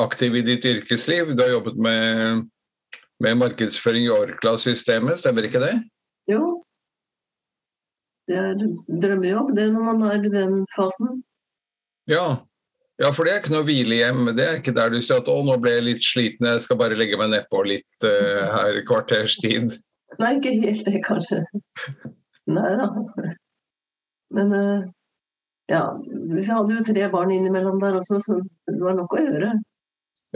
aktiv 0.00 0.34
i 0.34 0.42
ditt 0.42 0.64
yrkesliv. 0.64 1.34
Du 1.36 1.42
har 1.42 1.52
jobbet 1.52 1.76
med, 1.76 2.48
med 3.22 3.36
markedsføring 3.38 4.08
i 4.08 4.14
Orkla-systemet, 4.14 5.20
stemmer 5.20 5.46
ikke 5.46 5.60
det? 5.62 5.74
Jo. 6.30 6.64
Det 8.28 8.40
er 8.40 8.56
drømmejobb, 8.88 9.52
det, 9.56 9.68
når 9.74 9.86
man 9.90 10.02
er 10.08 10.24
i 10.24 10.32
den 10.32 10.62
fasen. 10.72 11.18
Ja. 12.08 12.24
ja, 13.00 13.10
for 13.12 13.24
det 13.24 13.34
er 13.34 13.42
ikke 13.42 13.52
noe 13.52 13.66
hvilehjem. 13.68 14.30
Det 14.36 14.46
er 14.46 14.60
ikke 14.60 14.76
der 14.76 14.92
du 14.94 15.00
sier 15.00 15.20
at 15.20 15.28
'å, 15.28 15.36
nå 15.44 15.58
ble 15.60 15.76
jeg 15.76 15.86
litt 15.88 16.04
sliten, 16.04 16.48
jeg 16.48 16.64
skal 16.64 16.80
bare 16.80 16.96
legge 16.96 17.20
meg 17.20 17.32
nedpå 17.34 17.64
litt 17.68 18.08
uh, 18.08 18.44
her 18.56 18.80
i 18.80 18.84
kvarters 18.88 19.36
tid'. 19.44 19.76
Nei, 20.20 20.36
ikke 20.38 20.54
helt 20.62 20.84
det, 20.88 21.00
kanskje. 21.04 21.42
Nei 22.54 22.70
da. 22.80 22.88
Men 24.34 24.52
uh, 24.54 24.86
ja, 25.70 25.82
vi 26.06 26.44
hadde 26.48 26.78
jo 26.78 26.86
tre 26.86 27.08
barn 27.12 27.32
innimellom 27.34 27.80
der 27.82 28.00
også, 28.00 28.20
så 28.24 28.40
det 28.40 28.80
var 28.80 28.96
nok 28.96 29.16
å 29.16 29.22
gjøre. 29.24 29.52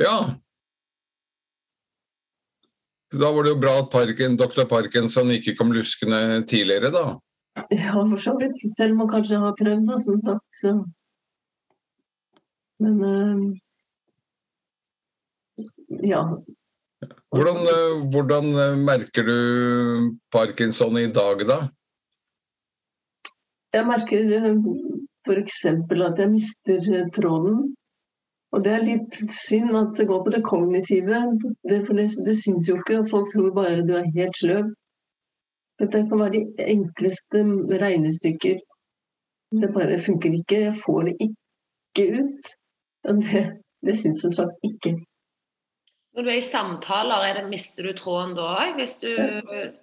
Ja. 0.00 0.18
Da 3.12 3.30
var 3.32 3.44
det 3.44 3.54
jo 3.54 3.60
bra 3.60 3.78
at 3.80 3.90
Parken, 3.92 4.36
dr. 4.36 4.66
Parkinson 4.68 5.30
ikke 5.32 5.54
kom 5.56 5.72
luskende 5.72 6.42
tidligere, 6.48 6.90
da. 6.92 7.06
Ja, 7.72 7.94
for 7.96 8.20
så 8.20 8.34
vidt. 8.38 8.58
Selv 8.76 8.92
om 8.92 8.98
man 9.02 9.08
kanskje 9.08 9.40
har 9.40 9.54
prøvd, 9.56 9.86
da, 9.88 9.96
som 10.04 10.20
sagt. 10.26 10.60
Så. 10.60 10.74
Men 12.78 13.00
øh, 13.04 13.38
ja. 16.04 16.22
Hvordan, 17.32 17.58
eh, 17.72 17.96
hvordan 18.12 18.44
eh, 18.64 18.76
merker 18.90 19.22
du 19.30 19.38
parkinson 20.32 20.98
i 20.98 21.08
dag, 21.12 21.46
da? 21.48 21.58
Jeg 23.72 23.86
merker 23.86 24.20
f.eks. 25.28 25.64
at 25.64 26.18
jeg 26.18 26.30
mister 26.30 27.08
tråden. 27.16 27.76
Og 28.52 28.64
det 28.64 28.72
er 28.72 28.84
litt 28.86 29.16
synd 29.34 29.76
at 29.76 29.98
det 29.98 30.06
går 30.08 30.22
på 30.24 30.32
det 30.32 30.44
kognitive. 30.46 31.20
Det, 31.68 31.82
for 31.86 31.98
det, 31.98 32.06
det 32.24 32.36
syns 32.40 32.70
jo 32.70 32.78
ikke, 32.80 33.02
og 33.02 33.10
folk 33.10 33.28
tror 33.32 33.50
bare 33.56 33.84
du 33.84 33.92
er 33.98 34.08
helt 34.14 34.38
sløv. 34.40 34.70
Dette 35.78 36.00
kan 36.08 36.22
være 36.22 36.34
de 36.38 36.70
enkleste 36.74 37.42
regnestykker. 37.82 38.62
Det 39.60 39.68
bare 39.74 40.00
funker 40.00 40.40
ikke. 40.40 40.62
Jeg 40.64 40.78
får 40.80 41.10
det 41.10 41.14
ikke 41.28 42.06
ut. 42.22 42.50
Og 43.08 43.20
det, 43.22 43.44
det 43.86 43.98
syns 44.00 44.24
som 44.24 44.34
sagt 44.34 44.66
ikke. 44.66 44.96
Når 46.16 46.24
du 46.24 46.30
er 46.32 46.40
i 46.40 46.48
samtaler, 46.48 47.22
er 47.28 47.36
det, 47.38 47.44
mister 47.52 47.86
du 47.86 47.92
tråden 47.94 48.34
da 48.34 48.48
òg? 48.56 48.74
Hvis 48.80 48.96
du 49.04 49.12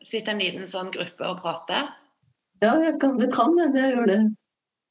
sitter 0.04 0.34
i 0.34 0.36
en 0.36 0.42
liten 0.42 0.68
sånn 0.68 0.92
gruppe 0.92 1.30
og 1.30 1.40
prater? 1.46 1.94
Ja, 2.64 2.74
kan, 3.00 3.16
det 3.22 3.30
kan 3.32 3.56
hende 3.62 3.80
jeg 3.80 3.96
gjør 3.96 4.10
det. 4.10 4.20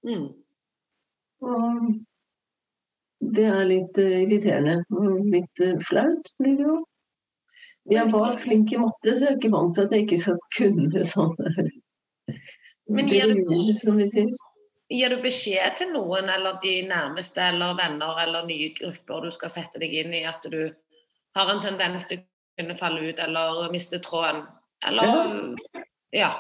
Mm. 0.09 0.27
Og 1.45 1.91
det 3.33 3.45
er 3.49 3.65
litt 3.69 3.99
eh, 4.01 4.23
irriterende. 4.25 4.81
Litt 5.33 5.63
eh, 5.65 5.79
flaut 5.83 6.33
blir 6.39 6.59
det 6.59 6.67
jo. 6.67 6.81
Jeg 7.93 8.09
var 8.13 8.37
flink 8.41 8.73
i 8.73 8.81
matte, 8.81 9.13
så 9.13 9.27
jeg 9.27 9.35
er 9.35 9.39
ikke 9.39 9.53
vant 9.53 9.75
til 9.77 9.85
at 9.85 9.93
jeg 9.93 10.07
ikke 10.07 10.21
skal 10.23 10.39
kunne 10.57 11.03
sånne 11.05 11.67
Men 12.97 13.09
gir 13.13 13.35
du-. 13.37 14.39
Gir 14.95 15.17
beskjed 15.25 15.77
til 15.81 15.93
noen, 15.93 16.31
eller 16.33 16.59
de 16.63 16.75
nærmeste, 16.89 17.45
eller 17.53 17.77
venner, 17.77 18.21
eller 18.25 18.49
nye 18.49 18.71
grupper 18.77 19.27
du 19.27 19.35
skal 19.35 19.53
sette 19.53 19.81
deg 19.81 19.93
inn 20.01 20.17
i, 20.17 20.25
at 20.29 20.45
du 20.49 20.61
har 21.35 21.53
en 21.53 21.63
tendens 21.65 22.09
til 22.09 22.21
å 22.21 22.27
kunne 22.61 22.77
falle 22.79 23.09
ut 23.11 23.21
eller 23.21 23.73
miste 23.73 24.01
tråden? 24.05 24.45
Eller 24.87 25.57
Ja. 26.13 26.35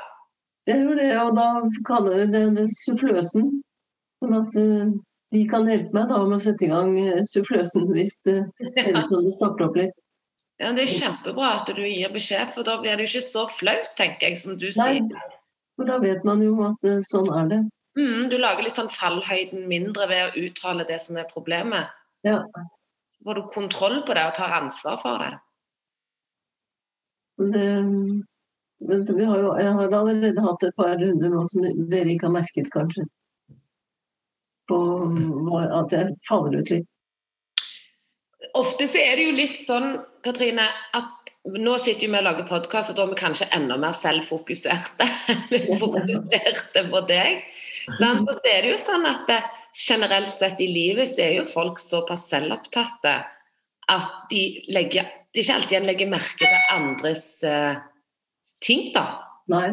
Jeg 0.64 0.80
gjør 0.80 0.96
det, 0.96 1.08
og 1.20 1.34
da 1.36 1.46
kaller 1.84 2.22
vi 2.22 2.26
det, 2.32 2.44
det 2.56 2.68
suffløsen. 2.72 3.50
Sånn 4.22 4.36
at 4.38 4.54
eh, 4.56 4.94
de 5.34 5.42
kan 5.50 5.68
hjelpe 5.68 5.94
meg 5.96 6.08
da 6.10 6.22
med 6.22 6.38
å 6.38 6.42
sette 6.42 6.66
i 6.66 6.70
gang 6.70 6.96
eh, 7.00 7.22
suffløsen 7.28 7.86
hvis 7.92 8.18
det 8.26 8.40
ser 8.78 8.96
ut 8.96 9.10
som 9.10 9.24
det 9.26 9.34
stopper 9.36 9.68
opp 9.68 9.78
litt. 9.80 9.94
ja. 10.62 10.72
Det 10.76 10.86
er 10.86 10.92
kjempebra 10.96 11.52
at 11.60 11.72
du 11.74 11.82
gir 11.82 12.12
beskjed, 12.14 12.52
for 12.54 12.66
da 12.66 12.76
blir 12.82 12.96
det 12.96 13.06
jo 13.06 13.12
ikke 13.14 13.28
så 13.28 13.46
flaut, 13.50 13.90
tenker 13.98 14.30
jeg, 14.30 14.42
som 14.42 14.58
du 14.60 14.68
Nei, 14.68 14.90
sier. 15.00 15.24
for 15.78 15.90
da 15.90 15.98
vet 16.02 16.26
man 16.28 16.44
jo 16.44 16.54
at 16.68 16.90
eh, 16.90 17.02
sånn 17.06 17.30
er 17.40 17.50
det. 17.52 17.62
Mm, 17.98 18.28
du 18.30 18.38
lager 18.40 18.66
litt 18.66 18.78
sånn 18.78 18.90
fallhøyden 18.90 19.66
mindre 19.70 20.08
ved 20.10 20.24
å 20.26 20.46
uttale 20.46 20.86
det 20.88 20.98
som 21.02 21.18
er 21.18 21.30
problemet. 21.30 21.90
Ja. 22.26 22.40
Får 23.24 23.38
du 23.38 23.50
kontroll 23.54 24.00
på 24.06 24.16
det 24.16 24.24
og 24.28 24.38
tar 24.38 24.54
ansvar 24.56 24.98
for 25.00 25.22
det? 25.22 25.34
det 27.54 27.68
men 28.84 29.04
vi 29.16 29.24
har 29.24 29.38
jo, 29.40 29.52
jeg 29.58 29.72
har 29.78 29.94
allerede 29.96 30.42
hatt 30.44 30.64
et 30.66 30.74
par 30.76 30.96
runder 31.00 31.30
nå 31.32 31.44
som 31.48 31.62
dere 31.90 32.12
ikke 32.12 32.28
har 32.28 32.34
merket, 32.34 32.70
kanskje. 32.74 33.06
På 34.70 34.78
at 35.80 35.92
jeg 35.92 36.14
faller 36.28 36.60
ut 36.60 36.72
litt. 36.72 36.88
Ofte 38.54 38.86
så 38.88 39.00
er 39.00 39.18
det 39.18 39.26
jo 39.28 39.34
litt 39.36 39.58
sånn, 39.58 39.98
Katrine, 40.24 40.66
at 40.94 41.32
nå 41.44 41.74
sitter 41.82 42.08
vi 42.08 42.16
og 42.16 42.24
lager 42.24 42.46
podkast, 42.48 42.92
og 42.92 42.96
da 42.96 43.04
er 43.04 43.10
vi 43.12 43.18
kanskje 43.20 43.50
enda 43.56 43.76
mer 43.80 43.96
selvfokuserte. 43.96 45.08
Vi 45.50 45.60
fokuserte 45.80 46.86
på 46.88 47.02
deg. 47.08 47.42
Og 47.90 48.30
så 48.30 48.48
er 48.48 48.64
det 48.64 48.70
jo 48.70 48.78
sånn 48.80 49.04
at 49.08 49.26
det, 49.28 49.42
generelt 49.74 50.30
sett 50.32 50.60
i 50.62 50.68
livet 50.70 51.10
så 51.10 51.24
er 51.24 51.32
jo 51.40 51.48
folk 51.50 51.80
såpass 51.82 52.28
selvopptatte 52.30 53.14
at 53.90 54.12
de 54.30 54.42
legger 54.72 55.08
de 55.34 55.42
ikke 55.42 55.56
alltid 55.58 55.86
legger 55.88 56.10
merke 56.12 56.46
til 56.46 56.68
andres 56.70 57.24
uh, 57.42 57.74
ting, 58.62 58.86
da. 58.94 59.04
Nei. 59.50 59.72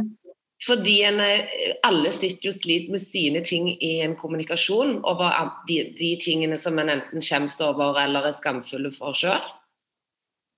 Fordi 0.61 0.95
en, 1.07 1.19
er- 1.19 1.77
alle 1.87 2.11
sitter 2.13 2.51
jo 2.51 2.53
sliter 2.53 2.93
med 2.93 3.01
sine 3.01 3.41
ting 3.45 3.69
i 3.81 3.95
en 4.05 4.15
kommunikasjon 4.15 4.99
over 5.09 5.33
de, 5.67 5.79
de 5.97 6.11
tingene 6.21 6.59
som 6.61 6.77
en 6.79 6.91
enten 6.93 7.23
skjemmes 7.23 7.55
over 7.65 7.97
eller 8.03 8.27
er 8.29 8.35
skamfulle 8.37 8.91
for 8.93 9.17
sjøl. 9.17 9.41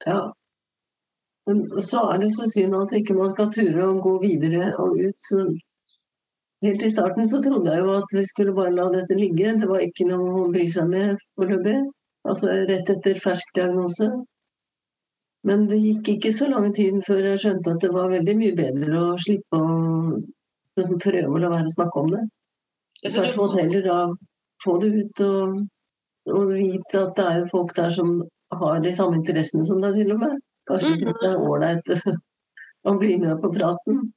Ja. 0.03 0.17
Så 1.83 2.01
er 2.11 2.19
det 2.19 2.33
så 2.35 2.47
synd 2.51 2.75
at 2.79 2.95
ikke 2.99 3.15
man 3.15 3.31
skal 3.33 3.51
ture 3.51 3.85
å 3.87 3.95
gå 4.03 4.17
videre 4.23 4.73
og 4.79 4.99
ut. 4.99 5.23
Så 5.23 5.45
helt 6.63 6.83
i 6.83 6.91
starten 6.91 7.27
så 7.27 7.39
trodde 7.43 7.71
jeg 7.71 7.83
jo 7.83 7.95
at 7.97 8.15
vi 8.15 8.23
skulle 8.27 8.55
bare 8.55 8.75
la 8.75 8.89
dette 8.91 9.15
ligge. 9.19 9.55
Det 9.59 9.71
var 9.71 9.83
ikke 9.83 10.07
noe 10.11 10.43
å 10.43 10.51
bry 10.51 10.67
seg 10.71 10.91
med 10.91 11.15
foreløpig. 11.39 11.79
Altså 12.27 12.51
rett 12.67 12.91
etter 12.91 13.19
fersk 13.19 13.55
diagnose. 13.55 14.07
Men 15.43 15.65
det 15.67 15.79
gikk 15.83 16.07
ikke 16.15 16.31
så 16.35 16.47
lang 16.47 16.69
tid 16.75 17.01
før 17.03 17.25
jeg 17.33 17.41
skjønte 17.43 17.73
at 17.75 17.81
det 17.83 17.91
var 17.91 18.11
veldig 18.13 18.35
mye 18.39 18.55
bedre 18.55 19.01
å 19.09 19.17
slippe 19.19 19.59
å 19.59 19.73
liksom 20.79 20.99
prøve 21.03 21.33
å 21.35 21.41
la 21.43 21.49
være 21.51 21.67
å 21.67 21.73
snakke 21.75 21.99
om 22.03 22.11
det. 22.13 22.21
Så 23.11 23.25
jeg 23.27 23.35
måtte 23.35 23.59
heller 23.59 23.83
da 23.83 23.97
få 24.63 24.77
det 24.79 24.91
ut 24.95 25.23
og, 25.25 25.57
og 26.31 26.53
vite 26.53 27.01
at 27.01 27.17
det 27.19 27.25
er 27.33 27.49
folk 27.51 27.73
der 27.75 27.91
som 27.91 28.13
har 28.55 28.79
de 28.79 28.93
samme 28.95 29.19
interessene 29.19 29.67
som 29.67 29.81
deg, 29.83 29.97
til 29.99 30.13
og 30.15 30.21
med. 30.23 30.37
Kanskje 30.69 30.93
Mhm. 30.93 30.97
synes 31.01 31.19
det 31.19 31.29
er 31.33 31.43
ålreit 31.43 31.91
å 32.87 32.95
bli 32.99 33.17
med 33.19 33.41
på 33.43 33.51
praten. 33.51 34.13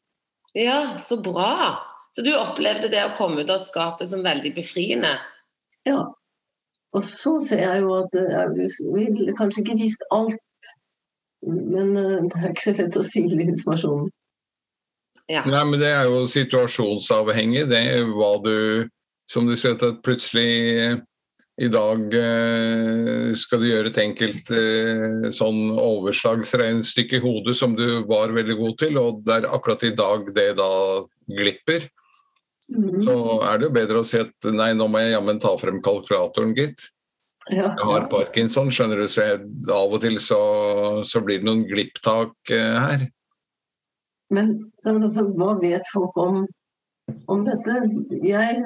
ja, 0.54 0.96
så 0.98 1.18
bra. 1.22 1.78
Så 2.14 2.22
du 2.24 2.30
opplevde 2.38 2.88
det 2.88 3.02
å 3.04 3.14
komme 3.16 3.42
ut 3.42 3.50
av 3.50 3.58
skapet 3.60 4.08
som 4.08 4.22
veldig 4.24 4.54
befriende? 4.54 5.10
Ja. 5.84 6.04
Og 6.94 7.02
så 7.02 7.34
ser 7.44 7.60
jeg 7.66 7.82
jo 7.82 7.92
at 7.98 8.14
jeg 8.14 8.70
ville 8.94 9.34
kanskje 9.36 9.64
ikke 9.64 9.76
visst 9.82 10.06
alt 10.14 10.38
Men 11.46 11.96
eh, 11.96 12.22
det 12.26 12.42
er 12.42 12.52
ikke 12.52 12.66
så 12.68 12.76
lett 12.76 12.98
å 12.98 13.06
sile 13.06 13.42
informasjonen. 13.46 14.12
Ja. 15.30 15.42
Nei, 15.42 15.64
men 15.66 15.80
det 15.82 15.90
er 15.90 16.06
jo 16.06 16.22
situasjonsavhengig, 16.30 17.64
det 17.66 17.80
er 17.96 18.04
hva 18.14 18.36
du 18.44 18.86
Som 19.26 19.48
du 19.48 19.56
sier, 19.58 19.74
at 19.74 20.04
plutselig 20.06 21.00
i 21.58 21.66
dag 21.72 22.14
eh, 22.14 23.32
skal 23.34 23.58
du 23.58 23.66
gjøre 23.66 23.90
et 23.90 23.98
enkelt 23.98 24.50
eh, 24.54 25.30
sånn 25.34 25.72
overslagsregnestykke 25.72 27.18
i 27.18 27.22
hodet 27.24 27.56
som 27.58 27.74
du 27.74 28.04
var 28.06 28.34
veldig 28.36 28.56
god 28.60 28.76
til, 28.84 28.98
og 29.00 29.22
det 29.26 29.38
er 29.40 29.48
akkurat 29.50 29.82
i 29.88 29.90
dag 29.98 30.28
det 30.36 30.50
da 30.60 30.70
glipper. 31.26 31.88
Mm. 32.68 33.00
Så 33.06 33.16
er 33.46 33.58
det 33.58 33.66
jo 33.66 33.74
bedre 33.80 34.02
å 34.02 34.06
si 34.06 34.20
at 34.20 34.50
nei, 34.52 34.74
nå 34.76 34.86
må 34.90 35.00
jeg 35.00 35.16
jammen 35.16 35.40
ta 35.42 35.54
frem 35.58 35.80
kalkulatoren, 35.82 36.54
gitt. 36.54 36.90
Ja, 37.46 37.68
Jeg 37.78 37.86
har 37.86 38.08
parkinson, 38.10 38.72
skjønner 38.74 38.98
du, 38.98 39.06
så 39.10 39.28
jeg, 39.28 39.42
av 39.70 39.92
og 39.94 40.00
til 40.02 40.16
så, 40.22 40.40
så 41.06 41.22
blir 41.22 41.38
det 41.42 41.46
noen 41.46 41.62
glipptak 41.68 42.34
eh, 42.50 42.78
her. 42.82 43.04
Men 44.34 44.56
så 44.82 44.96
så, 45.14 45.22
hva 45.38 45.52
vet 45.60 45.86
folk 45.92 46.16
om, 46.18 46.40
om 47.30 47.44
dette? 47.46 47.76
Jeg 48.26 48.64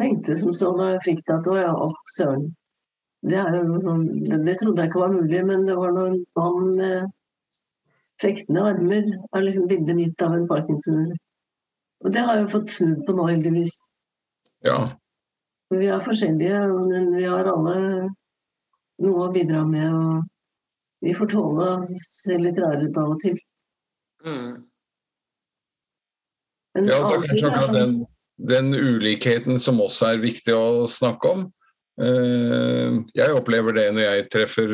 tenkte 0.00 0.36
som 0.40 0.54
så 0.56 0.72
da 0.78 0.94
jeg 0.94 1.04
fikk 1.10 1.20
det 1.26 1.36
at 1.36 1.50
å 1.52 1.58
ja, 1.58 1.74
å, 1.76 1.90
søren. 2.14 2.48
Det, 3.20 3.42
sånn, 3.84 4.06
det, 4.24 4.38
det 4.46 4.56
trodde 4.62 4.80
jeg 4.80 4.88
ikke 4.88 5.02
var 5.02 5.12
mulig, 5.12 5.42
men 5.44 5.66
det 5.68 5.76
var 5.76 5.92
noen 5.92 6.22
mann 6.38 6.70
med 6.78 7.10
fektende 8.20 8.64
armer 8.70 9.04
er 9.12 9.44
liksom 9.44 9.68
bildet 9.68 9.96
mitt 9.96 10.24
av 10.24 10.38
en 10.38 10.48
parkinsoner. 10.48 11.12
Og 12.00 12.14
det 12.14 12.24
har 12.24 12.38
jeg 12.38 12.46
jo 12.46 12.52
fått 12.54 12.72
snudd 12.72 13.04
på 13.04 13.16
nå, 13.16 13.28
heldigvis. 13.28 13.76
Ja, 14.64 14.78
Vi 15.70 15.86
er 15.86 16.02
forskjellige, 16.02 16.60
men 16.90 17.12
vi 17.14 17.26
har 17.30 17.46
alle 17.46 17.76
noe 19.00 19.26
å 19.28 19.32
bidra 19.34 19.62
med. 19.68 19.92
og 19.94 21.04
Vi 21.04 21.14
får 21.16 21.30
tåle 21.32 21.68
å 21.76 22.00
se 22.02 22.38
litt 22.38 22.58
rare 22.58 22.88
ut 22.88 22.98
av 22.98 23.14
og 23.14 23.22
til. 23.22 23.38
Mm. 24.26 24.50
Men 26.74 26.90
ja 26.90 26.98
det 27.06 27.14
er 27.14 27.28
kanskje 27.28 27.46
akkurat 27.50 27.70
sånn- 27.70 27.78
den, 27.78 27.94
den 28.50 28.74
ulikheten 28.74 29.60
som 29.62 29.80
også 29.80 30.12
er 30.12 30.22
viktig 30.22 30.54
å 30.54 30.86
snakke 30.90 31.30
om. 31.30 31.46
Eh, 32.00 32.98
Jeg 33.14 33.34
opplever 33.36 33.74
det 33.76 33.86
når 33.92 34.02
jeg 34.06 34.28
treffer 34.32 34.70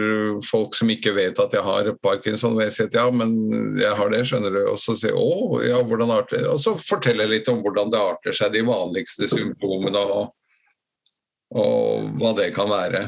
folk 0.47 0.75
som 0.75 0.88
ikke 0.88 1.15
vet 1.15 1.38
at 1.43 1.53
jeg 1.53 1.62
har 1.62 1.93
parkinson. 2.03 2.55
Og 2.55 2.62
jeg 2.62 2.73
sier 2.73 2.87
at 2.87 2.95
ja, 2.95 3.11
men 3.11 3.79
jeg 3.79 3.95
har 3.97 4.11
det, 4.11 4.25
skjønner 4.29 4.53
du. 4.53 4.62
Og 4.73 4.79
så 4.79 4.97
sier 4.97 5.12
jeg 5.12 5.21
å, 5.21 5.61
ja, 5.67 5.83
hvordan 5.83 6.11
arter 6.15 6.49
Og 6.53 6.61
så 6.62 6.76
forteller 6.81 7.26
jeg 7.26 7.41
litt 7.41 7.49
om 7.53 7.62
hvordan 7.62 7.91
det 7.91 8.00
arter 8.00 8.33
seg, 8.33 8.53
de 8.53 8.62
vanligste 8.67 9.29
symptomene 9.29 10.05
og, 10.07 10.33
og 11.57 12.11
hva 12.21 12.33
det 12.39 12.51
kan 12.57 12.69
være. 12.71 13.07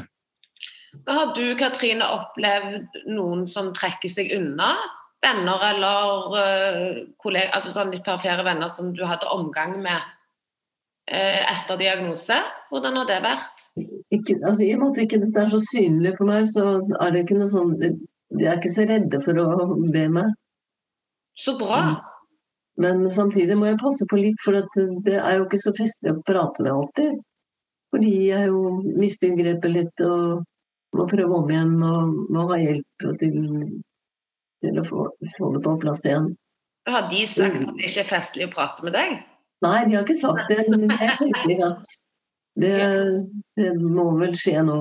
Har 1.07 1.33
du 1.37 1.43
Katrine 1.57 2.05
opplevd 2.09 3.03
noen 3.13 3.45
som 3.49 3.73
trekker 3.75 4.11
seg 4.11 4.31
unna? 4.37 4.73
Venner 5.19 5.65
eller 5.67 6.29
kolleger, 6.31 7.01
kollegaer, 7.19 7.51
altså 7.57 7.73
sånn 7.75 7.91
litt 7.91 8.05
perifere 8.05 8.45
venner 8.47 8.71
som 8.71 8.93
du 8.95 9.01
hadde 9.03 9.27
omgang 9.35 9.75
med 9.83 9.99
eh, 11.11 11.41
etter 11.43 11.79
diagnose? 11.81 12.37
Hvordan 12.71 13.01
har 13.01 13.09
det 13.09 13.19
vært? 13.25 13.65
ikke, 14.15 14.39
altså, 14.39 14.63
I 14.63 14.73
og 14.77 14.83
med 14.83 14.93
at 14.93 15.01
ikke 15.03 15.21
dette 15.25 15.43
er 15.43 15.51
så 15.51 15.59
synlig 15.65 16.13
for 16.17 16.29
meg, 16.29 16.47
så 16.49 16.69
er 17.01 17.11
det 17.13 17.25
ikke 17.25 17.39
noe 17.41 17.51
sånn 17.51 17.75
De 17.79 18.45
er 18.45 18.55
ikke 18.55 18.71
så 18.71 18.85
redde 18.87 19.19
for 19.25 19.43
å 19.43 19.67
be 19.91 20.05
meg. 20.13 20.31
Så 21.39 21.57
bra. 21.59 21.81
Men 22.79 23.03
samtidig 23.11 23.57
må 23.59 23.67
jeg 23.67 23.79
passe 23.81 24.07
på 24.07 24.19
litt, 24.21 24.39
for 24.43 24.55
det 24.55 25.17
er 25.17 25.39
jo 25.39 25.47
ikke 25.47 25.59
så 25.59 25.73
festlig 25.75 26.13
å 26.13 26.21
prate 26.23 26.63
med 26.63 26.71
alltid. 26.71 27.17
Fordi 27.89 28.13
jeg 28.29 28.49
jo 28.51 28.63
mister 28.99 29.33
grepet 29.37 29.73
litt 29.73 30.03
og 30.05 30.43
må 30.97 31.05
prøve 31.09 31.39
om 31.39 31.49
igjen 31.49 31.73
og 31.85 32.13
må 32.33 32.45
ha 32.51 32.59
hjelp 32.61 33.07
til, 33.21 33.39
til 34.63 34.79
å 34.81 34.85
få, 34.85 35.07
få 35.37 35.49
det 35.55 35.63
på 35.65 35.75
plass 35.81 36.05
igjen. 36.05 36.29
Har 36.89 37.09
de 37.09 37.25
sagt 37.29 37.57
at 37.59 37.73
det 37.77 37.89
ikke 37.89 38.03
er 38.03 38.09
festlig 38.09 38.47
å 38.47 38.53
prate 38.53 38.85
med 38.85 38.95
deg? 38.97 39.17
Nei, 39.65 39.79
de 39.85 39.97
har 39.97 40.05
ikke 40.05 40.17
sagt 40.17 40.49
det, 40.49 40.63
men 40.71 40.87
jeg 40.87 41.17
tenker 41.19 41.65
at 41.67 41.91
det, 42.59 42.77
det 43.59 43.73
må 43.81 44.09
vel 44.19 44.37
skje 44.37 44.63
nå. 44.65 44.79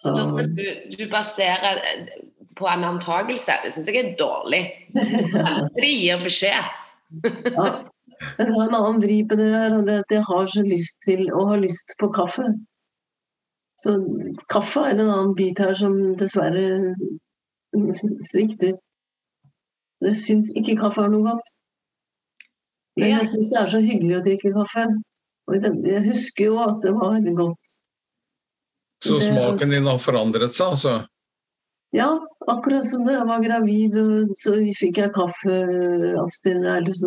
Så, 0.00 0.12
du, 0.56 0.66
du 0.96 1.02
baserer 1.12 1.80
eh, 1.84 2.12
på 2.56 2.68
en 2.68 2.86
antakelse. 2.88 3.58
Det 3.64 3.72
syns 3.74 3.90
jeg 3.90 4.00
er 4.00 4.14
dårlig. 4.16 4.62
De 5.76 5.90
gir 5.90 6.22
beskjed. 6.24 6.70
ja. 7.52 7.66
Men 8.20 8.50
det 8.50 8.56
er 8.56 8.66
en 8.66 8.74
annen 8.76 9.00
vri 9.00 9.18
på 9.28 9.36
det 9.38 9.48
her, 9.54 9.76
og 9.78 9.86
det 9.86 9.94
er 9.94 10.02
at 10.04 10.12
jeg 10.12 10.24
har 10.28 10.50
så 10.52 10.62
lyst 10.66 10.98
til 11.06 11.22
å 11.32 11.46
ha 11.50 11.56
lyst 11.60 11.94
på 12.00 12.10
kaffe. 12.12 12.46
Så 13.80 13.94
kaffe 14.52 14.80
er 14.84 14.98
en 14.98 15.08
annen 15.08 15.34
bit 15.38 15.58
her 15.62 15.74
som 15.78 15.94
dessverre 16.20 16.94
svikter. 18.28 18.74
Jeg 20.04 20.16
syns 20.20 20.52
ikke 20.56 20.76
kaffe 20.80 21.04
er 21.04 21.12
noe 21.12 21.24
godt. 21.30 21.54
Men 23.00 23.14
jeg 23.14 23.30
syns 23.32 23.52
det 23.52 23.60
er 23.60 23.68
så 23.72 23.80
hyggelig 23.84 24.18
å 24.18 24.24
drikke 24.26 24.52
kaffe. 24.56 24.84
Og 25.48 25.52
jeg- 25.56 26.04
husker 26.04 26.44
jo 26.44 26.58
at 26.60 26.80
det 26.82 26.92
var 26.92 27.20
godt. 27.20 27.80
Så 29.02 29.18
smaken 29.20 29.70
din 29.70 29.86
har 29.86 29.98
forandret 29.98 30.52
seg, 30.52 30.66
altså? 30.66 31.06
Ja, 31.92 32.18
akkurat 32.46 32.84
som 32.84 33.04
da 33.06 33.12
jeg 33.12 33.26
var 33.26 33.40
gravid, 33.42 33.94
så 34.36 34.52
fikk 34.76 34.96
jeg 34.98 35.12
kaffeabstinens, 35.12 37.02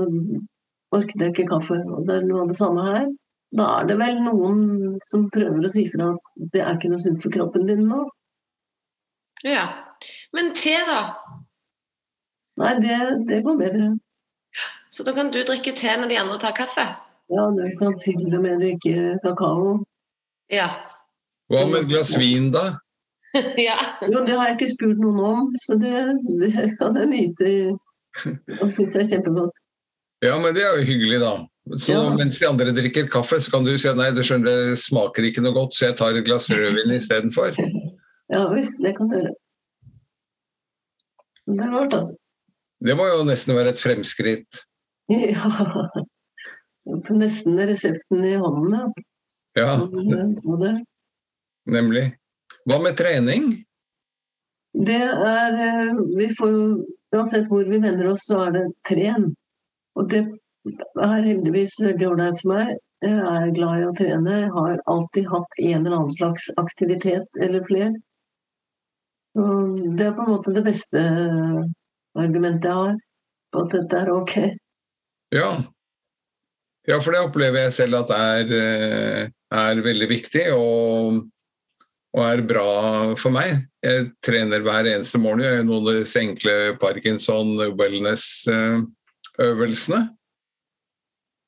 så 1.01 1.19
jeg 1.19 1.33
ikke 1.33 1.49
kaffe. 1.49 1.79
Og 1.89 2.07
det 2.07 2.19
er 2.19 2.27
noe 2.27 2.43
av 2.43 2.51
det 2.51 2.57
samme 2.59 2.85
her. 2.87 3.07
Da 3.53 3.69
er 3.79 3.89
det 3.89 3.97
vel 3.99 4.19
noen 4.25 4.61
som 5.05 5.27
prøver 5.33 5.65
å 5.65 5.71
si 5.71 5.85
fra 5.93 6.11
at 6.15 6.45
det 6.53 6.61
er 6.63 6.77
ikke 6.77 6.89
noe 6.93 7.01
sunt 7.03 7.21
for 7.21 7.33
kroppen 7.33 7.67
din 7.69 7.85
nå. 7.89 8.01
Ja. 9.45 9.65
Men 10.33 10.53
te, 10.57 10.73
da? 10.87 11.01
Nei, 12.61 12.73
det, 12.81 12.97
det 13.29 13.41
går 13.45 13.59
bedre. 13.59 13.91
Så 14.93 15.05
da 15.05 15.13
kan 15.17 15.31
du 15.33 15.39
drikke 15.45 15.73
te 15.77 15.93
når 15.97 16.11
de 16.11 16.19
andre 16.21 16.39
tar 16.41 16.55
kaffe? 16.57 16.85
Ja, 17.33 17.45
du 17.55 17.63
kan 17.79 17.95
til 18.01 18.25
og 18.27 18.41
med 18.43 18.61
drikke 18.61 19.17
kakao. 19.23 19.79
Ja. 20.53 20.69
Hva 21.49 21.65
med 21.69 21.83
et 21.83 21.89
glass 21.93 22.13
vin, 22.19 22.51
da? 22.53 22.65
ja. 23.67 23.77
Jo, 24.05 24.21
det 24.25 24.37
har 24.37 24.49
jeg 24.49 24.59
ikke 24.59 24.73
spurt 24.73 25.01
noen 25.01 25.21
om, 25.25 25.49
så 25.61 25.77
det, 25.81 25.97
det 26.41 26.67
kan 26.77 26.97
jeg 26.99 27.09
nyte 27.09 27.51
og 28.61 28.69
synes 28.69 28.97
er 28.97 29.09
kjempegodt. 29.09 29.62
Ja, 30.23 30.37
men 30.39 30.55
det 30.55 30.63
er 30.63 30.77
jo 30.79 30.85
hyggelig, 30.87 31.19
da. 31.23 31.33
Så 31.79 31.93
Ja. 31.95 32.15
mens 32.15 32.39
de 32.39 32.47
andre 32.47 32.71
drikker 32.75 33.07
kaffe, 33.11 33.39
så 33.39 33.51
kan 33.51 33.63
du 33.63 33.71
si 33.77 33.91
nei, 33.95 34.09
du 34.11 34.21
skjønner, 34.23 34.45
det 34.71 34.79
smaker 34.79 35.23
ikke 35.29 35.43
noe 35.43 35.55
godt, 35.55 35.75
så 35.75 35.87
jeg 35.89 35.97
tar 35.99 36.15
et 36.15 36.25
glass 36.27 36.49
rødvin 36.51 36.91
istedenfor. 36.99 37.55
Ja 38.31 38.45
visst, 38.53 38.75
det 38.83 38.95
kan 38.97 39.09
du 39.11 39.17
gjøre. 39.19 39.33
Det 41.47 41.59
er 41.65 41.71
rart, 41.75 41.93
altså. 41.99 42.15
Det 42.83 42.95
må 42.99 43.05
jo 43.07 43.23
nesten 43.27 43.55
være 43.55 43.71
et 43.75 43.79
fremskritt. 43.79 44.63
Ja. 45.11 45.51
Nesten 47.15 47.59
resepten 47.59 48.25
i 48.27 48.33
hånden, 48.39 48.73
ja. 48.75 48.87
Ja, 49.55 49.75
det, 49.85 50.71
nemlig. 51.69 52.07
Hva 52.65 52.79
med 52.81 52.97
trening? 52.97 53.51
det 54.73 54.97
er 55.05 55.53
eh, 55.61 55.99
Vi 56.17 56.31
får 56.33 56.49
jo 56.49 56.63
Uansett 57.13 57.45
hvor 57.45 57.61
vi 57.69 57.77
vender 57.77 58.07
oss, 58.09 58.23
så 58.25 58.39
er 58.47 58.51
det 58.55 58.63
tren. 58.89 59.27
Og 59.99 60.09
det 60.09 60.23
er 61.03 61.27
heldigvis 61.27 61.75
veldig 61.83 62.09
ålreit 62.13 62.41
for 62.41 62.53
meg. 62.53 62.73
Jeg 63.03 63.19
er 63.19 63.53
glad 63.55 63.81
i 63.81 63.87
å 63.89 63.95
trene. 63.97 64.39
Jeg 64.45 64.51
har 64.55 64.81
alltid 64.93 65.29
hatt 65.31 65.59
en 65.59 65.79
eller 65.81 65.97
annen 65.97 66.15
slags 66.15 66.49
aktivitet 66.61 67.41
eller 67.41 67.65
flere. 67.67 67.91
Det 69.33 70.05
er 70.07 70.15
på 70.15 70.23
en 70.23 70.35
måte 70.35 70.53
det 70.55 70.63
beste 70.65 71.01
argumentet 72.13 72.69
jeg 72.69 72.77
har 72.77 72.97
på 73.53 73.65
at 73.65 73.75
dette 73.75 73.99
er 73.99 74.11
ok. 74.13 74.33
Ja. 75.33 75.49
ja, 76.87 76.97
for 77.01 77.13
det 77.13 77.23
opplever 77.25 77.65
jeg 77.65 77.75
selv 77.75 78.03
at 78.03 78.13
er, 78.13 78.51
eh, 78.53 79.21
er 79.57 79.83
veldig 79.85 80.09
viktig 80.09 80.45
og, 80.53 81.23
og 82.13 82.25
er 82.27 82.43
bra 82.45 82.67
for 83.19 83.33
meg. 83.33 83.65
Jeg 83.83 84.11
trener 84.23 84.63
hver 84.63 84.89
eneste 84.93 85.21
morgen. 85.21 85.41
Jeg 85.43 85.57
gjør 85.57 85.69
noen 85.69 85.89
av 85.89 86.01
disse 86.03 86.21
enkle 86.21 86.57
Parkinson 86.81 87.55
wellness-øvelsene. 89.37 90.17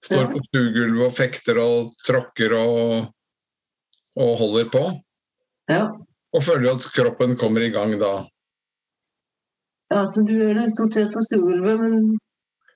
Står 0.06 0.28
på 0.30 0.42
stuegulvet 0.50 1.08
og 1.08 1.14
fekter 1.18 1.58
og 1.58 1.92
tråkker 2.06 2.54
og, 2.54 3.08
og 4.22 4.38
holder 4.38 4.70
på. 4.70 4.84
Ja. 5.70 5.88
Og 6.36 6.44
føler 6.44 6.76
at 6.76 6.86
kroppen 6.94 7.38
kommer 7.38 7.62
i 7.62 7.72
gang 7.74 7.96
da. 8.00 8.28
ja, 9.94 10.06
så 10.06 10.22
du 10.22 10.34
gjør 10.38 10.54
det 10.54 10.72
stort 10.72 10.94
sett 10.94 11.14
på 11.14 11.22
stuegulvet, 11.22 11.80
men 11.80 12.20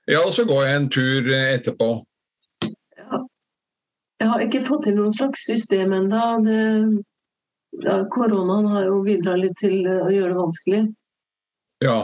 Ja, 0.08 0.24
og 0.26 0.32
så 0.34 0.44
går 0.44 0.64
jeg 0.64 0.76
en 0.76 0.88
tur 0.90 1.28
etterpå. 1.36 1.90
Ja. 2.98 3.18
Jeg 4.20 4.28
har 4.28 4.40
ikke 4.40 4.64
fått 4.66 4.88
til 4.88 4.96
noen 4.96 5.12
slags 5.14 5.44
system 5.46 5.92
ennå. 5.92 6.22
Ja, 7.84 8.00
koronaen 8.10 8.66
har 8.66 8.88
jo 8.88 9.04
bidratt 9.06 9.38
litt 9.38 9.54
til 9.60 9.86
å 9.86 10.10
gjøre 10.10 10.32
det 10.32 10.40
vanskelig. 10.40 10.80
Ja. 11.84 11.98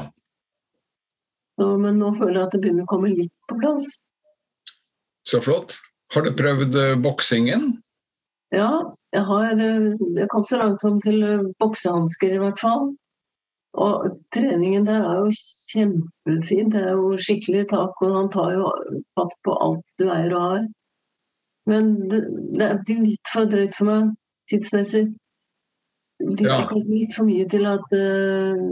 Så, 1.56 1.66
men 1.80 1.98
nå 2.02 2.12
føler 2.18 2.40
jeg 2.40 2.46
at 2.46 2.54
det 2.54 2.60
begynner 2.64 2.84
å 2.84 2.90
komme 2.90 3.12
litt 3.14 3.32
på 3.48 3.56
plass. 3.60 3.88
Så 5.26 5.40
flott. 5.42 5.78
Har 6.14 6.26
du 6.26 6.34
prøvd 6.38 6.76
eh, 6.78 6.94
boksingen? 7.02 7.70
Ja, 8.54 8.70
jeg 9.12 9.24
har 9.26 9.56
eh, 9.58 9.88
Jeg 10.20 10.28
kom 10.30 10.44
så 10.46 10.60
langt 10.60 10.84
som 10.84 11.00
til 11.02 11.24
eh, 11.26 11.46
boksehansker, 11.62 12.36
i 12.36 12.42
hvert 12.42 12.60
fall. 12.62 12.92
Og 13.76 14.06
treningen 14.32 14.86
der 14.88 15.02
er 15.04 15.24
jo 15.24 15.32
kjempefin. 15.72 16.70
Det 16.72 16.80
er 16.84 16.94
jo 16.94 17.16
skikkelig 17.20 17.66
tak, 17.72 17.98
og 18.04 18.14
han 18.20 18.30
tar 18.32 18.54
jo 18.54 18.70
fatt 19.18 19.34
på 19.44 19.56
alt 19.66 19.82
du 20.00 20.06
eier 20.08 20.32
og 20.36 20.44
har. 20.46 20.62
Men 21.66 21.90
det, 22.08 22.22
det 22.56 22.70
blir 22.86 23.02
litt 23.08 23.32
for 23.32 23.48
drøyt 23.50 23.76
for 23.76 23.90
meg 23.90 24.14
tidsmessig. 24.48 25.08
Det 26.22 26.36
blir 26.38 26.48
Ja. 26.48 26.60
litt 26.86 27.12
for 27.16 27.28
mye 27.28 27.44
til 27.50 27.66
at 27.68 27.92
uh, 27.92 28.62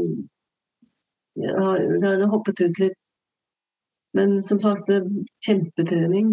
jeg 1.39 2.05
har 2.05 2.29
hoppet 2.31 2.61
ut 2.63 2.79
litt. 2.83 3.01
Men 4.15 4.39
som 4.43 4.61
sagt, 4.63 4.91
kjempetrening 5.43 6.29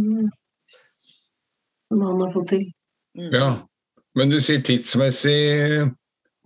som 1.91 2.03
han 2.05 2.21
har 2.21 2.29
fått 2.33 2.51
til. 2.53 2.67
Mm. 3.17 3.31
Ja, 3.33 3.49
men 4.15 4.31
du 4.31 4.37
sier 4.43 4.61
tidsmessig 4.63 5.39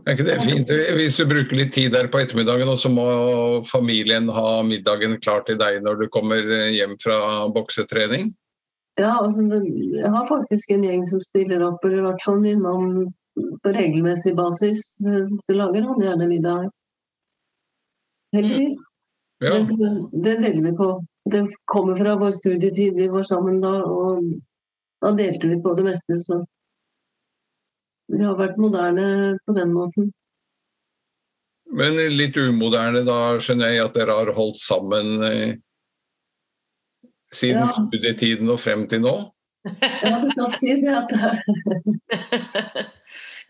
Er 0.05 0.15
ikke 0.15 0.25
det 0.25 0.37
fint? 0.41 0.71
Hvis 0.97 1.17
du 1.19 1.27
bruker 1.29 1.59
litt 1.59 1.73
tid 1.75 1.91
der 1.93 2.07
på 2.11 2.19
ettermiddagen, 2.21 2.69
og 2.71 2.79
så 2.81 2.89
må 2.93 3.05
familien 3.67 4.29
ha 4.33 4.61
middagen 4.65 5.17
klar 5.21 5.45
til 5.45 5.59
deg 5.59 5.83
når 5.85 6.01
du 6.01 6.07
kommer 6.13 6.41
hjem 6.73 6.95
fra 7.01 7.19
boksetrening? 7.53 8.31
Ja, 8.99 9.17
altså, 9.19 9.43
jeg 9.43 10.11
har 10.11 10.27
faktisk 10.29 10.71
en 10.71 10.83
gjeng 10.87 11.03
som 11.09 11.23
stiller 11.23 11.63
opp, 11.67 11.83
eller 11.83 11.99
i 11.99 12.05
hvert 12.05 12.25
fall 12.25 12.45
innom 12.47 12.85
på 13.35 13.73
regelmessig 13.75 14.35
basis. 14.37 14.83
Så 14.99 15.55
lager 15.57 15.87
han 15.89 16.03
gjerne 16.03 16.29
middag. 16.29 16.69
Heldigvis. 18.35 18.77
Ja, 19.43 19.53
Det, 19.67 19.89
det 20.23 20.35
deler 20.43 20.61
vi 20.69 20.73
på. 20.77 20.89
Det 21.29 21.41
kommer 21.67 21.95
fra 21.99 22.15
vår 22.21 22.31
studietid, 22.31 22.95
vi 22.95 23.07
var 23.11 23.23
sammen 23.27 23.57
da, 23.63 23.71
og 23.83 24.23
da 25.01 25.11
delte 25.17 25.49
vi 25.51 25.57
på 25.63 25.73
det 25.77 25.83
meste. 25.89 26.19
Så 26.23 26.37
vi 28.13 28.21
har 28.23 28.37
vært 28.37 28.59
moderne 28.61 29.05
på 29.47 29.55
den 29.57 29.73
måten. 29.73 30.11
men 31.75 31.97
litt 32.13 32.37
umoderne, 32.37 33.01
da 33.03 33.35
skjønner 33.41 33.73
jeg 33.73 33.83
at 33.83 33.95
dere 33.97 34.13
har 34.15 34.29
holdt 34.37 34.59
sammen 34.61 35.23
eh, 35.25 35.55
siden 37.33 37.63
Ja. 37.65 37.71
studietiden 37.73 38.49
og 38.53 38.59
frem 38.61 38.85
til 38.87 39.01
nå? 39.03 39.15
Ja, 39.65 40.19
du 40.21 40.29
kan 40.37 40.51
si 40.53 40.75
det 40.79 40.93
at 40.93 41.09
det 41.09 41.19
er 41.25 41.41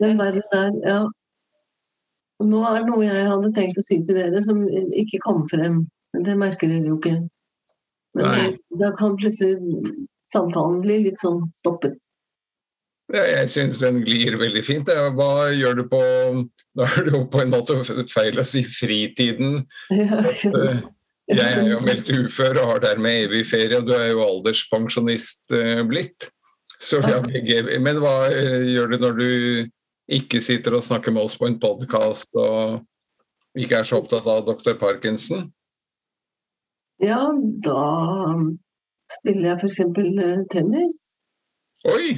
den 0.00 0.18
verden 0.18 0.42
der, 0.52 0.72
ja. 0.88 0.98
Nå 2.44 2.64
er 2.68 2.82
det 2.82 2.90
noe 2.90 3.06
jeg 3.06 3.28
hadde 3.30 3.52
tenkt 3.56 3.78
å 3.80 3.84
si 3.84 4.02
til 4.04 4.18
dere 4.18 4.42
som 4.44 4.60
ikke 4.68 5.22
kom 5.24 5.46
frem. 5.48 5.80
Det 6.12 6.34
merker 6.36 6.68
dere 6.68 6.90
jo 6.90 6.98
ikke. 6.98 7.16
Men 8.16 8.26
Nei. 8.26 8.50
da 8.80 8.90
kan 8.96 9.16
plutselig 9.20 9.56
samtalen 10.28 10.82
bli 10.84 11.02
litt 11.06 11.22
sånn 11.22 11.46
stoppet. 11.56 11.96
Ja, 13.14 13.22
jeg 13.22 13.50
syns 13.52 13.80
den 13.84 14.00
glir 14.02 14.34
veldig 14.40 14.62
fint. 14.66 14.88
Hva 14.90 15.48
gjør 15.54 15.76
du 15.78 15.84
på 15.90 16.00
Da 16.76 16.88
er 16.90 17.06
det 17.06 17.12
jo 17.14 17.22
på 17.30 17.40
en 17.40 17.52
måte 17.54 17.76
feil 18.10 18.40
å 18.40 18.44
si 18.44 18.64
fritiden. 18.66 19.62
Ja, 19.94 20.24
Eh, 21.26 21.38
Jeg 21.42 21.58
er 21.58 21.68
jo 21.72 21.80
meldt 21.82 22.06
ufør 22.06 22.60
og 22.62 22.68
har 22.70 22.82
dermed 22.84 23.24
evig 23.24 23.40
ferie, 23.48 23.80
og 23.80 23.88
du 23.88 23.94
er 23.96 24.12
jo 24.12 24.20
alderspensjonist 24.22 25.50
eh, 25.58 25.80
blitt. 25.82 26.28
Så 26.78 27.00
vi 27.02 27.10
har 27.10 27.24
begge 27.24 27.80
Men 27.82 27.98
hva 27.98 28.28
eh, 28.30 28.68
gjør 28.70 28.92
du 28.92 28.98
når 29.02 29.16
du 29.18 29.30
ikke 30.06 30.40
sitter 30.44 30.76
og 30.78 30.84
snakker 30.86 31.14
med 31.14 31.26
oss 31.26 31.36
på 31.38 31.48
en 31.48 31.58
podkast 31.60 32.36
og 32.38 32.82
ikke 33.58 33.80
er 33.80 33.88
så 33.88 33.98
opptatt 34.02 34.26
av 34.28 34.44
dr. 34.46 34.76
Parkinson? 34.78 35.48
ja, 37.02 37.20
da 37.64 37.82
spiller 39.18 39.50
jeg 39.50 39.58
f.eks. 39.60 39.80
tennis. 40.52 41.02
Oi! 41.86 42.16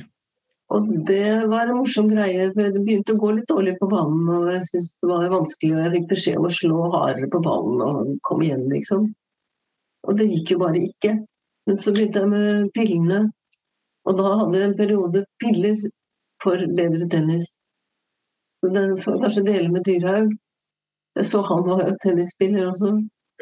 Og 0.68 0.88
det 1.09 1.48
var 1.48 1.70
en 1.70 1.79
morsom 1.81 2.11
greie, 2.11 2.51
for 2.53 2.74
det 2.74 2.83
begynte 2.85 3.14
å 3.14 3.20
gå 3.20 3.31
litt 3.38 3.48
dårlig 3.48 3.79
på 3.81 3.88
banen. 3.88 4.27
Og 4.29 4.51
jeg 4.53 4.66
syntes 4.68 4.90
det 5.01 5.09
var 5.11 5.31
vanskelig, 5.33 5.72
og 5.74 5.81
jeg 5.81 5.94
fikk 5.94 6.11
beskjed 6.11 6.40
om 6.40 6.48
å 6.48 6.57
slå 6.59 6.90
hardere 6.92 7.31
på 7.33 7.40
ballen 7.44 7.85
og 7.87 8.11
komme 8.29 8.48
igjen, 8.48 8.66
liksom. 8.72 9.07
Og 10.09 10.18
det 10.18 10.29
gikk 10.29 10.53
jo 10.55 10.61
bare 10.61 10.83
ikke. 10.85 11.14
Men 11.68 11.81
så 11.81 11.92
begynte 11.96 12.20
jeg 12.20 12.33
med 12.33 12.68
pillene, 12.77 13.22
og 14.09 14.20
da 14.20 14.29
hadde 14.42 14.61
jeg 14.61 14.68
en 14.68 14.77
periode 14.77 15.24
piller 15.40 15.81
for 16.44 16.68
bedre 16.77 17.09
tennis. 17.12 17.57
Så 18.61 18.71
den 18.75 18.97
får 18.99 19.21
kanskje 19.23 19.47
dele 19.47 19.68
med 19.73 19.85
Dyrhaug. 19.87 20.35
Så 21.25 21.42
han 21.42 21.64
var 21.66 21.85
jo 21.87 21.97
tennisspiller 22.03 22.68
også. 22.71 22.92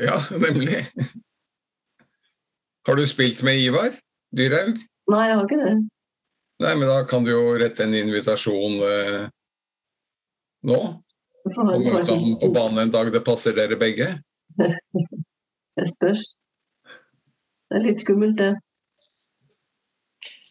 Ja, 0.00 0.20
nemlig. 0.40 0.76
Har 2.86 2.96
du 2.96 3.06
spilt 3.06 3.42
med 3.42 3.60
Ivar 3.60 3.96
Dyrhaug? 4.36 4.80
Nei, 5.10 5.24
jeg 5.28 5.38
har 5.38 5.44
ikke 5.46 5.62
det. 5.62 5.76
Nei, 6.64 6.74
men 6.74 6.88
da 6.88 7.00
kan 7.08 7.24
du 7.24 7.32
jo 7.32 7.56
rette 7.60 7.84
en 7.84 7.94
invitasjon 7.94 8.78
eh, 8.86 9.24
nå. 10.68 10.78
Og 11.46 11.82
møte 11.84 12.14
ham 12.14 12.36
på 12.40 12.50
banen 12.54 12.86
en 12.86 12.92
dag 12.94 13.12
det 13.14 13.22
passer 13.26 13.56
dere 13.56 13.78
begge. 13.80 14.10
Det 15.76 15.90
spørs. 15.92 16.22
Det 17.68 17.76
er 17.76 17.82
litt 17.84 18.00
skummelt, 18.00 18.38
det. 18.40 18.54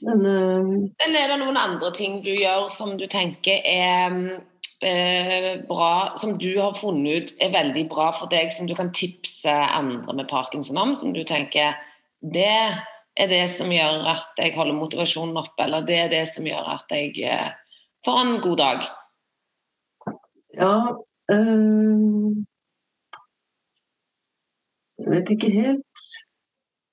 Men 0.06 0.20
uh... 0.22 0.68
Men 1.02 1.16
er 1.18 1.32
det 1.32 1.38
noen 1.42 1.58
andre 1.58 1.90
ting 1.98 2.20
du 2.22 2.30
gjør 2.30 2.68
som 2.70 2.94
du 3.00 3.08
tenker 3.10 3.66
er 3.66 4.14
eh, 4.86 5.52
bra, 5.68 6.16
som 6.18 6.38
du 6.38 6.52
har 6.60 6.76
funnet 6.78 7.16
ut 7.32 7.42
er 7.42 7.54
veldig 7.54 7.86
bra 7.92 8.12
for 8.16 8.32
deg, 8.32 8.52
som 8.54 8.68
du 8.70 8.76
kan 8.78 8.94
tipse 8.96 9.52
andre 9.52 10.14
med 10.16 10.30
parkinson 10.30 10.78
om? 10.78 10.96
Som 10.96 11.14
du 11.16 11.24
tenker 11.28 11.76
det 12.22 12.52
er 13.16 13.32
det 13.32 13.46
som 13.54 13.72
gjør 13.72 14.08
at 14.12 14.42
jeg 14.42 14.56
holder 14.58 14.78
motivasjonen 14.78 15.38
oppe, 15.40 15.66
eller 15.66 15.86
det 15.88 16.00
er 16.04 16.12
det 16.12 16.26
som 16.32 16.48
gjør 16.48 16.74
at 16.76 16.92
jeg 16.94 17.16
eh, 17.24 17.52
får 18.06 18.22
en 18.22 18.38
god 18.44 18.58
dag? 18.62 18.86
Ja 20.56 20.76
øh, 21.32 22.36
Jeg 25.00 25.12
vet 25.12 25.32
ikke 25.34 25.50
helt 25.52 26.06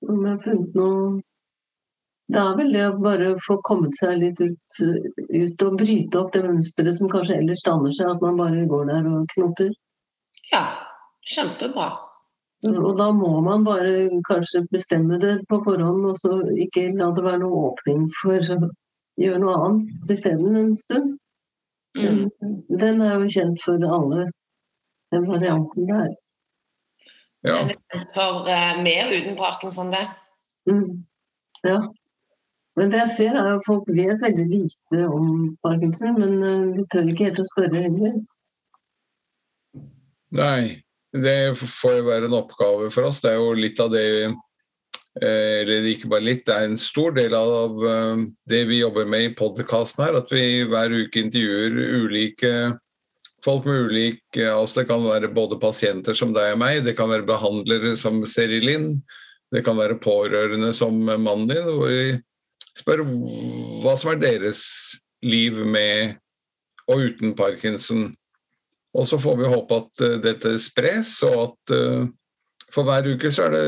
om 0.03 0.25
jeg 0.25 0.33
har 0.33 0.41
funnet 0.43 0.73
noe 0.75 1.21
Det 2.31 2.39
er 2.39 2.55
vel 2.55 2.71
det 2.71 2.83
å 2.87 3.01
bare 3.03 3.33
få 3.43 3.57
kommet 3.67 3.97
seg 3.99 4.15
litt 4.21 4.39
ut, 4.39 4.77
ut 4.79 5.65
og 5.65 5.79
bryte 5.81 6.19
opp 6.21 6.31
det 6.33 6.43
mønsteret 6.45 6.95
som 6.95 7.11
kanskje 7.11 7.41
ellers 7.41 7.63
danner 7.65 7.91
seg, 7.91 8.13
at 8.13 8.23
man 8.23 8.39
bare 8.39 8.63
går 8.69 8.87
der 8.89 9.09
og 9.11 9.27
knoter. 9.33 9.73
Ja, 10.53 10.63
kjempebra. 11.27 11.89
Og 12.63 12.93
da 12.95 13.09
må 13.11 13.41
man 13.43 13.65
bare 13.67 14.07
kanskje 14.29 14.63
bestemme 14.71 15.19
det 15.19 15.41
på 15.49 15.59
forhånd, 15.65 16.05
og 16.07 16.15
så 16.15 16.37
ikke 16.63 16.87
la 16.95 17.09
det 17.11 17.25
være 17.25 17.41
noe 17.41 17.65
åpning 17.73 18.05
for 18.21 18.55
å 18.55 18.59
gjøre 19.19 19.41
noe 19.43 19.55
annet 19.65 20.13
isteden 20.15 20.55
en 20.61 20.71
stund. 20.79 21.17
Mm. 21.99 22.29
Den 22.69 23.03
er 23.03 23.19
jo 23.19 23.33
kjent 23.35 23.59
for 23.65 23.83
alle, 23.97 24.29
den 25.13 25.27
varianten 25.27 25.89
der. 25.91 26.13
Ja. 27.43 27.59
For 28.15 28.47
mer 28.47 28.79
med 28.81 29.09
og 29.09 29.17
uten 29.19 29.35
parkinson, 29.37 29.91
det. 29.91 30.07
Mm. 30.71 31.03
Ja. 31.67 31.81
Men 32.79 32.89
det 32.89 33.03
jeg 33.03 33.13
ser 33.13 33.35
er 33.37 33.51
at 33.53 33.65
folk 33.67 33.89
vet 33.89 34.21
veldig 34.21 34.45
lite 34.49 35.03
om 35.05 35.51
parkinson, 35.65 36.15
men 36.17 36.39
eh, 36.41 36.63
de 36.79 36.85
tør 36.89 37.11
ikke 37.11 37.27
helt 37.29 37.43
å 37.43 37.49
spørre 37.51 37.83
heller. 37.83 38.15
Nei, 40.33 40.61
det 41.13 41.53
får 41.59 42.01
være 42.07 42.29
en 42.29 42.39
oppgave 42.39 42.89
for 42.93 43.09
oss. 43.09 43.21
Det 43.21 43.33
er 43.33 43.37
jo 43.37 43.51
litt 43.57 43.81
av 43.83 43.91
det 43.93 44.07
eh, 44.25 45.59
Eller 45.61 45.91
ikke 45.91 46.09
bare 46.09 46.25
litt, 46.25 46.47
det 46.47 46.55
er 46.55 46.71
en 46.71 46.79
stor 46.81 47.13
del 47.13 47.37
av 47.37 47.85
eh, 47.85 48.25
det 48.49 48.63
vi 48.71 48.81
jobber 48.81 49.05
med 49.05 49.27
i 49.27 49.35
podkasten 49.37 50.07
her. 50.07 50.17
At 50.23 50.33
vi 50.33 50.65
hver 50.65 50.97
uke 51.03 51.21
intervjuer 51.21 51.77
ulike 52.07 52.55
folk 53.43 53.67
med 53.67 53.89
ulik 53.91 54.37
altså 54.39 54.79
Det 54.79 54.87
kan 54.87 55.03
være 55.03 55.29
både 55.35 55.59
pasienter 55.59 56.15
som 56.15 56.31
deg 56.33 56.55
og 56.55 56.61
meg, 56.61 56.81
det 56.85 56.95
kan 56.97 57.11
være 57.11 57.27
behandlere 57.27 57.91
som 57.99 58.21
Seri 58.23 58.61
Linn, 58.63 58.93
det 59.51 59.65
kan 59.67 59.75
være 59.77 59.99
pårørende 60.01 60.71
som 60.73 60.95
mannen 61.03 61.49
din. 61.51 61.67
hvor 61.67 61.91
vi 61.91 62.15
spør 62.77 63.05
hva 63.83 63.95
som 63.99 64.13
er 64.13 64.21
deres 64.21 64.63
liv 65.23 65.59
med 65.65 66.19
og 66.91 67.05
uten 67.07 67.33
parkinson. 67.35 68.09
Og 68.93 69.07
så 69.07 69.17
får 69.17 69.39
vi 69.39 69.49
håpe 69.49 69.79
at 69.81 70.05
eh, 70.05 70.19
dette 70.21 70.53
spres, 70.61 71.15
og 71.25 71.35
at 71.47 71.75
eh, 71.75 72.05
for 72.73 72.85
hver 72.87 73.09
uke 73.13 73.31
så 73.33 73.47
er 73.47 73.55
det 73.55 73.67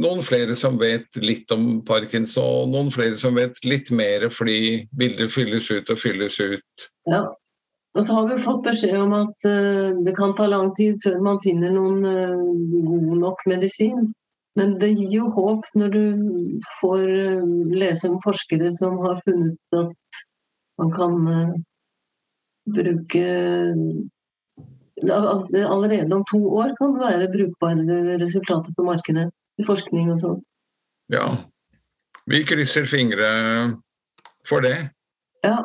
noen 0.00 0.22
flere 0.24 0.56
som 0.56 0.78
vet 0.80 1.18
litt 1.20 1.50
om 1.52 1.82
parkinson, 1.86 2.64
og 2.64 2.72
noen 2.72 2.92
flere 2.94 3.18
som 3.20 3.36
vet 3.36 3.58
litt 3.68 3.90
mer 3.92 4.28
fordi 4.32 4.84
bilder 4.96 5.28
fylles 5.32 5.68
ut 5.72 5.90
og 5.90 6.00
fylles 6.00 6.38
ut. 6.40 6.90
Ja. 7.10 7.26
Og 7.94 8.02
så 8.02 8.16
har 8.16 8.24
vi 8.26 8.42
fått 8.42 8.64
beskjed 8.64 8.96
om 8.98 9.12
at 9.18 9.46
eh, 9.46 9.92
det 10.06 10.16
kan 10.16 10.32
ta 10.38 10.48
lang 10.50 10.72
tid 10.78 10.98
før 11.02 11.20
man 11.22 11.42
finner 11.44 11.74
noen 11.74 12.00
god 12.02 13.18
nok 13.20 13.44
medisin. 13.50 14.08
Men 14.58 14.76
det 14.78 14.92
gir 14.94 15.16
jo 15.16 15.30
håp 15.34 15.66
når 15.74 15.94
du 15.94 16.02
får 16.80 17.04
eh, 17.10 17.54
lese 17.74 18.10
om 18.10 18.20
forskere 18.22 18.70
som 18.76 19.00
har 19.02 19.18
funnet 19.26 19.78
at 19.80 20.20
man 20.78 20.92
kan 20.94 21.32
eh, 21.32 21.54
bruke 22.76 23.24
Allerede 25.04 26.14
om 26.14 26.22
to 26.30 26.38
år 26.54 26.70
kan 26.78 26.94
det 26.94 27.00
være 27.02 27.32
brukbare 27.32 28.04
resultater 28.22 28.72
på 28.76 28.84
markedet 28.86 29.26
i 29.58 29.66
forskning 29.66 30.12
og 30.14 30.20
sånn. 30.22 30.38
Ja. 31.12 31.26
Vi 32.30 32.40
krysser 32.48 32.86
fingre 32.88 33.26
for 34.48 34.64
det. 34.64 34.76
Ja. 35.44 35.58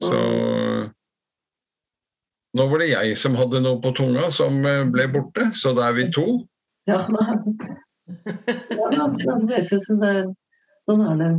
Så 0.00 0.18
Nå 2.58 2.66
var 2.70 2.82
det 2.82 2.90
jeg 2.90 3.18
som 3.20 3.36
hadde 3.38 3.62
noe 3.62 3.78
på 3.82 3.92
tunga 3.96 4.30
som 4.34 4.58
eh, 4.66 4.82
ble 4.90 5.06
borte, 5.12 5.50
så 5.54 5.74
da 5.76 5.90
er 5.90 5.98
vi 6.00 6.08
to. 6.14 6.26
Ja, 6.90 7.04
ja 8.96 9.06
vet 9.46 9.70
du, 9.70 9.78
så 9.78 9.94
det, 10.00 10.14
sånn 10.88 11.04
er 11.06 11.20
det. 11.20 11.32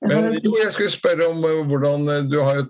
Men 0.00 0.38
jo, 0.40 0.54
jeg 0.56 0.72
skulle 0.72 0.92
spørre 0.92 1.26
om 1.28 1.42
eh, 1.44 1.58
hvordan 1.68 2.08
eh, 2.08 2.22
Du 2.24 2.38
har 2.40 2.64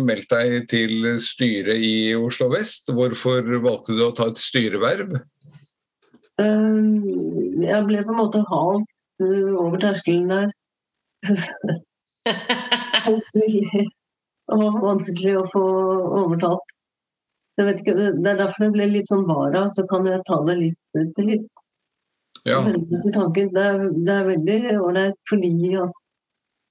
meldt 0.00 0.30
deg 0.32 0.64
til 0.72 1.04
styret 1.20 1.76
i 1.84 2.14
Oslo 2.16 2.48
vest. 2.54 2.88
Hvorfor 2.96 3.44
valgte 3.60 3.92
du 3.98 4.06
å 4.06 4.14
ta 4.16 4.30
et 4.30 4.40
styreverv? 4.40 5.18
Jeg 6.40 7.84
ble 7.84 8.00
på 8.06 8.14
en 8.14 8.20
måte 8.22 8.40
halt 8.48 8.88
eh, 9.20 9.52
over 9.52 9.76
terskelen 9.82 10.32
der. 10.32 10.48
Motvillig. 14.50 14.74
Og 14.74 14.82
vanskelig 14.84 15.36
å 15.38 15.46
få 15.52 15.64
overtalt. 16.24 16.76
Jeg 17.58 17.66
vet 17.68 17.80
ikke, 17.82 17.94
det 17.98 18.10
det 18.24 18.30
er 18.30 18.38
derfor 18.40 18.64
det 18.64 18.74
ble 18.74 18.86
litt 18.88 19.08
sånn 19.10 19.26
vara, 19.28 19.66
så 19.74 19.84
kan 19.88 20.06
jeg 20.08 20.22
ta 20.26 20.38
det 20.46 20.56
litt 20.60 21.00
til 21.16 21.32
litt 21.34 21.48
Ja. 22.48 22.62
Det 22.64 23.60
er, 23.60 23.82
det 23.92 24.14
er 24.14 24.28
veldig 24.30 24.60
ålreit 24.80 25.18
fordi 25.28 25.74
at 25.76 25.96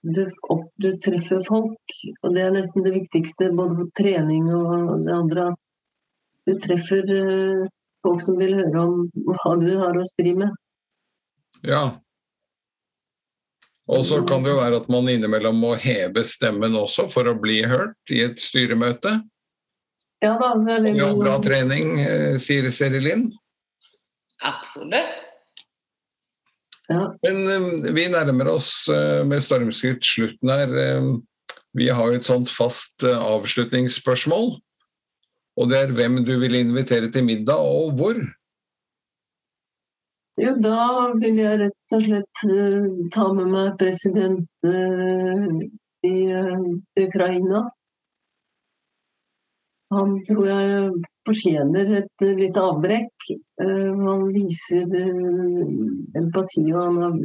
du, 0.02 0.24
opp, 0.50 0.64
du 0.82 0.96
treffer 1.04 1.44
folk, 1.46 1.96
og 2.24 2.34
det 2.34 2.42
er 2.42 2.56
nesten 2.56 2.86
det 2.86 2.96
viktigste 2.96 3.52
både 3.54 3.76
for 3.82 3.92
trening 4.00 4.48
og 4.56 5.04
det 5.06 5.14
andre. 5.14 5.50
At 5.52 6.48
du 6.48 6.56
treffer 6.64 7.04
eh, 7.14 7.68
folk 8.02 8.24
som 8.24 8.40
vil 8.40 8.56
høre 8.58 8.86
om 8.86 9.04
hva 9.28 9.56
du 9.60 9.74
har 9.78 10.00
å 10.00 10.08
stri 10.08 10.34
med. 10.40 10.56
ja. 11.68 11.84
Og 13.90 14.04
så 14.06 14.20
kan 14.28 14.44
det 14.46 14.52
jo 14.54 14.60
være 14.60 14.78
at 14.84 14.90
man 14.92 15.08
innimellom 15.10 15.58
må 15.58 15.74
heve 15.82 16.22
stemmen 16.28 16.76
også 16.78 17.08
for 17.10 17.30
å 17.30 17.38
bli 17.42 17.64
hørt 17.66 18.14
i 18.14 18.22
et 18.28 18.38
styremøte. 18.42 19.16
Ja 20.22 20.36
da, 20.38 20.52
så 20.60 20.76
er 20.76 20.84
det 20.84 20.98
jo- 20.98 21.16
bra 21.18 21.40
trening, 21.42 21.98
eh, 22.00 22.38
sier 22.38 22.70
Seri 22.72 23.00
Linn. 23.00 23.32
Absolutt. 24.44 25.26
Ja. 26.90 27.14
Men 27.24 27.48
eh, 27.48 27.92
vi 27.94 28.08
nærmer 28.10 28.54
oss 28.54 28.88
eh, 28.90 29.24
med 29.26 29.42
stormskritt 29.42 30.04
slutten 30.06 30.50
her. 30.50 30.70
Vi 31.74 31.88
har 31.90 32.08
jo 32.08 32.18
et 32.20 32.26
sånt 32.26 32.50
fast 32.50 33.04
avslutningsspørsmål. 33.04 34.60
Og 35.60 35.70
det 35.70 35.78
er 35.78 35.92
hvem 35.94 36.22
du 36.26 36.38
vil 36.40 36.56
invitere 36.56 37.12
til 37.12 37.26
middag, 37.26 37.58
og 37.58 37.94
hvor. 37.98 38.20
Jo, 40.40 40.54
da 40.64 41.10
vil 41.20 41.40
jeg 41.42 41.58
rett 41.60 41.96
og 41.98 42.04
slett 42.06 42.42
eh, 42.48 42.86
ta 43.12 43.26
med 43.36 43.50
meg 43.52 43.74
president 43.80 44.68
eh, 44.70 45.48
i 46.08 46.16
eh, 46.32 46.62
Ukraina. 47.04 47.66
Han 49.92 50.14
tror 50.30 50.46
jeg 50.48 51.02
fortjener 51.28 51.92
et 51.98 52.26
lite 52.38 52.62
avbrekk. 52.62 53.26
Han 53.58 54.28
viser 54.36 54.86
empati, 56.22 56.62
og 56.70 56.78
han 56.78 57.00
har 57.02 57.16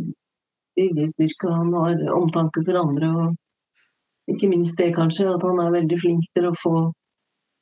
viljestyrke, 0.81 1.53
han 1.53 1.75
har 1.77 2.01
omtanke 2.17 2.65
for 2.65 2.81
andre. 2.81 3.11
Og 3.21 4.33
ikke 4.33 4.49
minst 4.49 4.81
det, 4.81 4.95
kanskje, 4.97 5.29
at 5.37 5.45
han 5.45 5.61
er 5.61 5.77
veldig 5.77 6.01
flink 6.01 6.25
til 6.33 6.49
å 6.49 6.57
få 6.57 6.75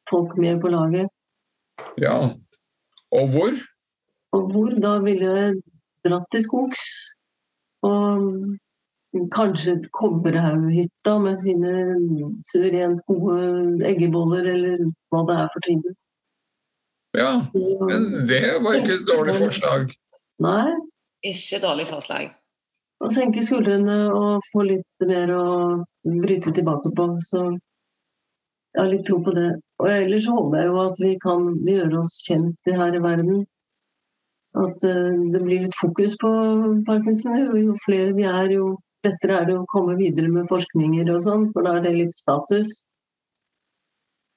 folk 0.06 0.38
med 0.38 0.62
på 0.62 0.70
laget. 0.70 1.10
Ja. 1.98 2.14
Og 3.10 3.34
hvor? 3.34 3.58
Og 4.32 4.52
hvor 4.52 4.74
da 4.80 4.96
ville 5.04 5.32
jeg 5.38 5.56
dratt 6.06 6.28
til 6.32 6.44
skogs. 6.44 6.84
Og 7.86 8.28
kanskje 9.34 9.76
Kobberhaughytta 9.92 11.18
med 11.20 11.40
sine 11.42 11.72
suverent 12.48 13.02
gode 13.10 13.82
eggeboller, 13.88 14.46
eller 14.54 14.86
hva 15.12 15.24
det 15.28 15.36
er 15.40 15.50
for 15.52 15.66
tiden. 15.66 15.98
Ja, 17.12 17.32
men 17.52 18.06
det 18.28 18.44
var 18.64 18.78
ikke 18.78 18.96
et 19.00 19.08
dårlig 19.08 19.36
forslag. 19.36 19.90
Nei. 20.40 20.70
Ikke 21.22 21.60
dårlig 21.62 21.84
forslag. 21.90 22.30
Å 23.02 23.10
senke 23.14 23.42
skuldrene 23.44 23.98
og 24.14 24.46
få 24.48 24.64
litt 24.66 25.04
mer 25.06 25.30
å 25.36 25.44
bryte 26.22 26.50
tilbake 26.54 26.90
på. 26.96 27.06
Så 27.22 27.42
jeg 27.52 28.80
har 28.80 28.90
litt 28.90 29.04
tro 29.06 29.20
på 29.22 29.34
det. 29.36 29.50
Og 29.82 29.90
ellers 29.90 30.26
håper 30.30 30.58
jeg 30.58 30.70
jo 30.70 30.80
at 30.82 31.02
vi 31.02 31.12
kan 31.22 31.48
gjøre 31.68 32.00
oss 32.00 32.16
kjent 32.26 32.72
her 32.80 32.96
i 32.96 33.02
verden. 33.04 33.44
At 34.52 34.84
eh, 34.84 35.12
det 35.32 35.40
blir 35.40 35.66
litt 35.66 35.76
fokus 35.78 36.16
på 36.20 36.30
parkinson. 36.86 37.38
Jo, 37.56 37.76
flere 37.84 38.12
vi 38.16 38.26
er, 38.28 38.52
jo 38.58 38.74
lettere 39.06 39.40
er 39.40 39.48
det 39.48 39.58
å 39.58 39.68
komme 39.70 39.96
videre 39.98 40.30
med 40.32 40.50
forskninger 40.50 41.08
og 41.14 41.22
sånn, 41.24 41.48
for 41.54 41.66
da 41.66 41.78
er 41.78 41.86
det 41.86 41.94
litt 41.96 42.16
status. 42.16 42.74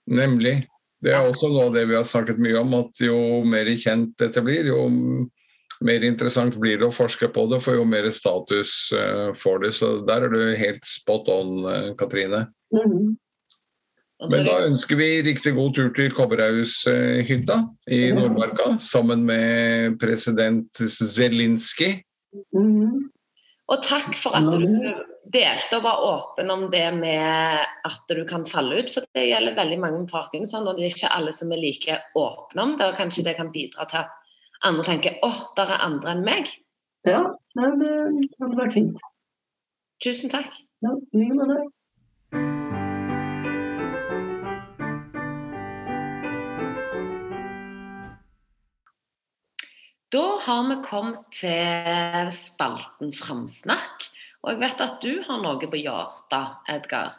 Nemlig. 0.10 0.62
Det 1.04 1.14
er 1.14 1.22
også 1.22 1.52
noe 1.52 1.68
av 1.68 1.76
det 1.76 1.84
vi 1.90 1.98
har 1.98 2.06
snakket 2.08 2.40
mye 2.42 2.62
om, 2.64 2.74
at 2.80 3.02
jo 3.04 3.18
mer 3.46 3.68
kjent 3.78 4.16
dette 4.22 4.42
blir, 4.46 4.72
jo 4.72 4.88
mer 5.86 6.06
interessant 6.08 6.56
blir 6.58 6.80
det 6.80 6.88
å 6.88 6.96
forske 6.96 7.28
på 7.36 7.46
det, 7.52 7.60
for 7.62 7.78
jo 7.78 7.84
mer 7.86 8.08
status 8.16 8.94
eh, 8.96 9.30
får 9.38 9.62
det. 9.66 9.72
Så 9.76 9.92
der 10.08 10.26
er 10.26 10.34
du 10.34 10.40
helt 10.58 10.88
spot 10.88 11.30
on, 11.34 11.60
eh, 11.70 11.92
Katrine. 12.00 12.48
Mm 12.74 12.82
Og 12.86 13.14
Men 14.24 14.46
da 14.48 14.62
ønsker 14.64 14.96
vi 14.96 15.10
riktig 15.26 15.52
god 15.58 15.74
tur 15.76 15.90
til 15.96 16.14
Kobberhaushytta 16.16 17.58
i 17.92 18.00
Nordmarka, 18.16 18.78
sammen 18.80 19.26
med 19.28 19.98
president 20.00 20.72
Zelinskyj. 20.72 22.00
Mhm. 22.56 23.12
Og 23.66 23.82
takk 23.82 24.14
for 24.20 24.38
at 24.38 24.46
du 24.46 24.66
delte 25.34 25.80
og 25.80 25.86
var 25.88 26.04
åpen 26.06 26.52
om 26.54 26.68
det 26.70 26.86
med 26.94 27.64
at 27.88 28.12
du 28.14 28.22
kan 28.30 28.46
falle 28.46 28.84
ut. 28.84 28.92
For 28.94 29.06
det 29.18 29.26
gjelder 29.26 29.58
veldig 29.58 29.80
mange 29.82 30.04
med 30.04 30.12
parkinson, 30.12 30.68
og 30.68 30.78
det 30.78 30.86
er 30.86 30.94
ikke 30.94 31.14
alle 31.16 31.34
som 31.34 31.52
er 31.52 31.64
like 31.64 31.98
åpne 32.16 32.62
om 32.62 32.76
det. 32.78 32.92
Og 32.92 33.00
kanskje 33.00 33.26
det 33.26 33.36
kan 33.40 33.50
bidra 33.54 33.88
til 33.90 34.04
at 34.04 34.14
andre 34.70 34.86
tenker 34.86 35.18
åh, 35.26 35.40
der 35.58 35.74
er 35.74 35.86
andre 35.88 36.14
enn 36.14 36.24
meg. 36.28 36.54
Ja, 37.10 37.24
det 37.58 37.66
hadde 37.66 38.60
vært 38.60 38.78
fint. 38.78 39.02
Tusen 40.04 40.30
takk. 40.30 40.54
Ja, 40.86 40.94
Da 50.14 50.26
har 50.46 50.68
vi 50.70 50.76
kommet 50.86 51.24
til 51.34 52.30
spalten 52.36 53.14
Framsnakk. 53.16 54.06
Og 54.46 54.54
jeg 54.54 54.62
vet 54.62 54.84
at 54.86 55.00
du 55.02 55.14
har 55.26 55.42
noe 55.42 55.70
på 55.72 55.80
hjertet, 55.82 56.60
Edgar. 56.70 57.16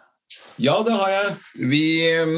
Ja, 0.63 0.79
det 0.87 0.95
har 0.95 1.11
jeg. 1.11 1.33
Vi 1.71 1.83
eh, 2.07 2.37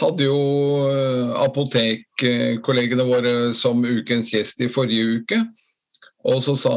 hadde 0.00 0.28
jo 0.28 0.38
eh, 0.86 1.34
apotekkollegene 1.42 3.06
våre 3.08 3.34
som 3.58 3.82
ukens 3.82 4.30
gjest 4.34 4.62
i 4.62 4.70
forrige 4.70 5.20
uke. 5.20 5.42
Og 6.30 6.38
så 6.44 6.54
sa 6.58 6.76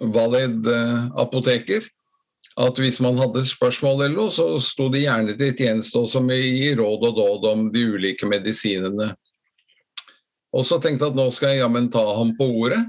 Valid 0.00 0.66
eh, 0.66 1.00
apoteker 1.22 1.86
at 2.60 2.78
hvis 2.82 2.98
man 3.00 3.18
hadde 3.20 3.46
spørsmål 3.46 4.02
eller 4.02 4.16
noe, 4.16 4.32
så 4.34 4.58
sto 4.60 4.88
de 4.92 5.04
gjerne 5.04 5.36
til 5.38 5.54
tjeneste 5.56 6.00
også 6.02 6.20
med 6.24 6.42
gi 6.42 6.72
råd 6.76 7.06
og 7.08 7.18
dåd 7.20 7.46
om 7.52 7.66
de 7.72 7.86
ulike 7.94 8.28
medisinene. 8.28 9.12
Og 10.56 10.66
så 10.66 10.80
tenkte 10.82 11.06
jeg 11.06 11.14
at 11.14 11.18
nå 11.18 11.28
skal 11.34 11.54
jeg 11.54 11.62
jammen 11.62 11.88
ta 11.92 12.02
ham 12.16 12.32
på 12.38 12.48
ordet, 12.64 12.82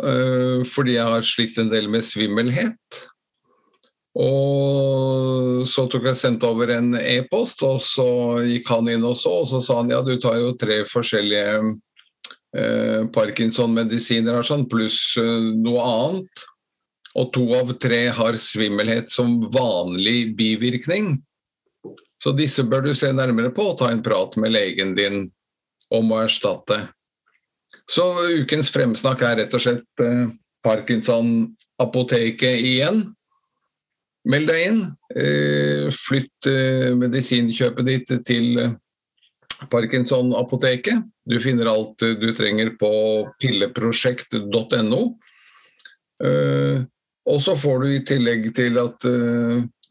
eh, 0.00 0.64
fordi 0.68 0.96
jeg 0.96 1.14
har 1.14 1.26
slitt 1.26 1.58
en 1.60 1.72
del 1.72 1.90
med 1.92 2.06
svimmelhet. 2.06 3.02
Og 4.18 5.66
så 5.68 5.84
tok 5.86 6.08
jeg 6.08 6.18
sendt 6.18 6.46
over 6.48 6.72
en 6.74 6.94
e-post, 6.98 7.62
og 7.66 7.78
så 7.84 8.08
gikk 8.48 8.72
han 8.72 8.88
inn 8.90 9.04
og 9.06 9.14
så, 9.20 9.36
og 9.44 9.50
så 9.50 9.60
sa 9.62 9.82
han 9.82 9.92
ja, 9.92 10.00
du 10.02 10.16
tar 10.18 10.40
jo 10.40 10.56
tre 10.58 10.80
forskjellige 10.88 11.60
eh, 12.56 13.04
Parkinson-medisiner 13.14 14.42
sånn, 14.42 14.66
pluss 14.70 15.12
eh, 15.20 15.52
noe 15.60 15.84
annet. 15.84 16.46
Og 17.18 17.30
to 17.34 17.46
av 17.56 17.72
tre 17.82 18.08
har 18.14 18.36
svimmelhet 18.40 19.10
som 19.10 19.38
vanlig 19.54 20.34
bivirkning. 20.38 21.16
Så 22.22 22.34
disse 22.34 22.64
bør 22.66 22.88
du 22.88 22.94
se 22.98 23.10
nærmere 23.14 23.52
på 23.54 23.70
og 23.70 23.78
ta 23.80 23.92
en 23.92 24.02
prat 24.04 24.34
med 24.40 24.54
legen 24.54 24.94
din 24.98 25.28
om 25.94 26.12
å 26.12 26.22
erstatte. 26.24 26.82
Så 27.88 28.04
ukens 28.42 28.68
fremsnakk 28.72 29.22
er 29.24 29.38
rett 29.42 29.54
og 29.56 29.62
slett 29.64 30.02
eh, 30.04 30.26
Parkinson-apoteket 30.64 32.60
igjen. 32.60 33.06
Meld 34.28 34.50
deg 34.50 34.64
inn. 34.66 34.82
Eh, 35.16 35.88
flytt 35.94 36.50
eh, 36.50 36.92
medisinkjøpet 36.98 37.88
ditt 37.88 38.12
til 38.28 38.60
eh, 38.60 38.74
Parkinson-apoteket. 39.72 41.06
Du 41.28 41.38
finner 41.40 41.70
alt 41.72 42.04
eh, 42.04 42.18
du 42.20 42.28
trenger 42.36 42.74
på 42.80 42.92
pilleprosjekt.no. 43.40 45.00
Eh, 46.28 46.84
og 47.28 47.42
så 47.44 47.56
får 47.56 47.82
du 47.82 47.88
i 47.92 48.04
tillegg 48.08 48.46
til 48.56 48.78
at 48.80 49.04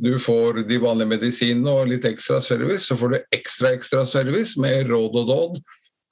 du 0.02 0.16
får 0.18 0.64
de 0.66 0.80
vanlige 0.82 1.12
medisinene 1.12 1.70
og 1.70 1.92
litt 1.92 2.06
ekstra 2.10 2.40
service, 2.42 2.88
så 2.90 2.98
får 2.98 3.14
du 3.14 3.18
ekstra 3.38 3.76
ekstra 3.78 4.02
service 4.10 4.58
med 4.58 4.90
råd 4.90 5.20
og 5.22 5.30
dåd 5.30 5.60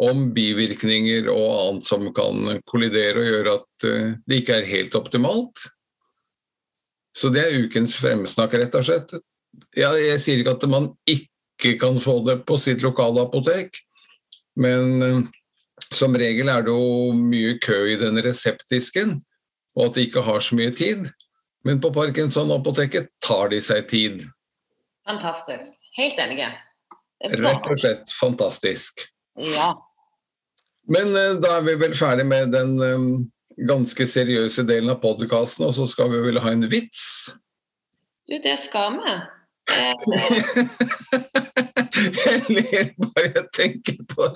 om 0.01 0.27
bivirkninger 0.35 1.29
og 1.31 1.45
annet 1.53 1.87
som 1.87 2.03
kan 2.15 2.59
kollidere 2.67 3.21
og 3.21 3.29
gjøre 3.29 3.55
at 3.59 3.87
eh, 3.87 4.09
det 4.27 4.41
ikke 4.41 4.59
er 4.59 4.69
helt 4.73 4.97
optimalt. 4.99 5.63
Så 7.15 7.31
det 7.31 7.45
er 7.45 7.63
ukens 7.63 7.95
fremsnakk, 8.01 8.57
rett 8.59 8.75
og 8.75 8.83
slett. 8.87 9.15
Ja, 9.77 9.93
jeg 9.95 10.19
sier 10.19 10.41
ikke 10.41 10.57
at 10.57 10.67
man 10.67 10.89
ikke 11.07 11.77
kan 11.79 12.01
få 12.03 12.19
det 12.27 12.41
på 12.47 12.59
sitt 12.59 12.83
lokale 12.83 13.23
apotek. 13.23 13.79
Men 14.59 15.01
eh, 15.05 15.21
som 15.95 16.15
regel 16.19 16.51
er 16.51 16.65
det 16.65 16.75
jo 16.75 17.15
mye 17.15 17.55
kø 17.63 17.79
i 17.93 17.97
den 18.01 18.19
reseptdisken, 18.23 19.19
og 19.79 19.89
at 19.89 19.97
de 19.97 20.07
ikke 20.09 20.25
har 20.27 20.43
så 20.43 20.59
mye 20.59 20.75
tid. 20.75 21.07
Men 21.65 21.79
på 21.81 21.89
Parkinson-apoteket 21.95 23.09
tar 23.23 23.49
de 23.53 23.63
seg 23.63 23.87
tid. 23.89 24.21
Fantastisk. 25.07 25.71
Helt 25.95 26.19
enig. 26.19 26.51
Rett 27.23 27.69
og 27.71 27.79
slett 27.79 28.11
fantastisk. 28.11 29.05
Ja. 29.35 29.71
Men 30.87 31.15
eh, 31.15 31.35
da 31.41 31.57
er 31.57 31.65
vi 31.65 31.75
vel 31.81 31.95
ferdig 31.97 32.25
med 32.29 32.53
den 32.55 32.75
eh, 32.83 33.07
ganske 33.67 34.07
seriøse 34.07 34.63
delen 34.67 34.91
av 34.93 35.01
podkasten, 35.03 35.65
og 35.67 35.73
så 35.75 35.87
skal 35.89 36.11
vi 36.13 36.19
vel 36.27 36.39
ha 36.43 36.49
en 36.53 36.67
vits? 36.71 37.31
Du, 38.29 38.37
det 38.41 38.57
skal 38.63 38.99
vi. 38.99 39.15
Jeg 42.25 42.41
ler 42.49 42.89
bare 43.01 43.31
jeg 43.33 43.45
tenker 43.55 43.97
på 44.11 44.27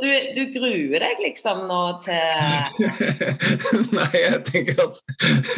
du, 0.00 0.10
du 0.36 0.42
gruer 0.54 1.02
deg 1.02 1.22
liksom 1.24 1.64
nå 1.66 1.80
til 2.04 2.28
Nei, 3.96 4.12
jeg 4.20 4.40
tenker 4.46 4.82
at 4.84 5.00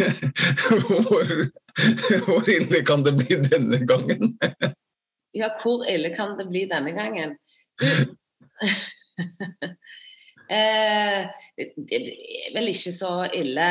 hvor, 0.87 1.35
hvor 2.25 2.51
ille 2.53 2.83
kan 2.87 3.05
det 3.07 3.15
bli 3.19 3.41
denne 3.51 3.83
gangen? 3.89 4.37
Ja, 5.37 5.51
hvor 5.61 5.85
ille 5.89 6.15
kan 6.17 6.39
det 6.39 6.49
bli 6.49 6.67
denne 6.71 6.95
gangen? 6.97 7.37
Eh, 10.49 11.27
Det 11.57 11.97
er 11.99 12.55
vel 12.55 12.71
ikke 12.71 12.93
så 12.97 13.11
ille, 13.37 13.65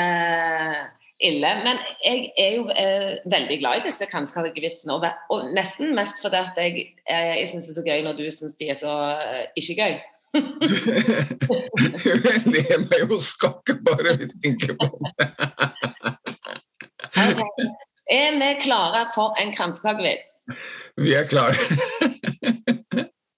ille 1.18 1.54
men 1.64 1.80
jeg 2.04 2.28
er 2.38 2.52
jo 2.54 2.68
eh, 2.70 3.16
veldig 3.26 3.58
glad 3.64 3.80
i 3.80 3.86
disse 3.88 4.06
kanskje-vitsene. 4.12 4.94
Og, 4.94 5.08
og 5.34 5.48
nesten 5.58 5.96
mest 5.98 6.22
fordi 6.22 6.38
at 6.38 6.60
jeg, 6.62 6.86
eh, 7.10 7.40
jeg 7.40 7.50
syns 7.50 7.72
det 7.72 7.74
er 7.74 7.80
så 7.80 7.86
gøy 7.88 8.06
når 8.06 8.20
du 8.20 8.28
syns 8.30 8.54
de 8.60 8.70
er 8.70 8.78
så 8.78 8.94
eh, 9.16 9.48
ikke 9.58 9.80
gøy. 9.82 9.98
Jeg 12.28 12.42
ler 12.52 12.82
meg 12.84 13.00
jo 13.08 13.18
skakke 13.18 13.78
bare 13.82 14.18
vi 14.20 14.28
tenker 14.44 14.78
på 14.78 14.92
det. 15.02 15.30
Ok. 17.18 17.58
Er 18.12 18.32
vi 18.40 18.54
klare 18.62 19.08
for 19.16 19.36
en 19.42 19.54
kransekakevits? 19.54 20.44
Vi 20.98 21.14
er 21.14 21.28
klare. 21.28 21.56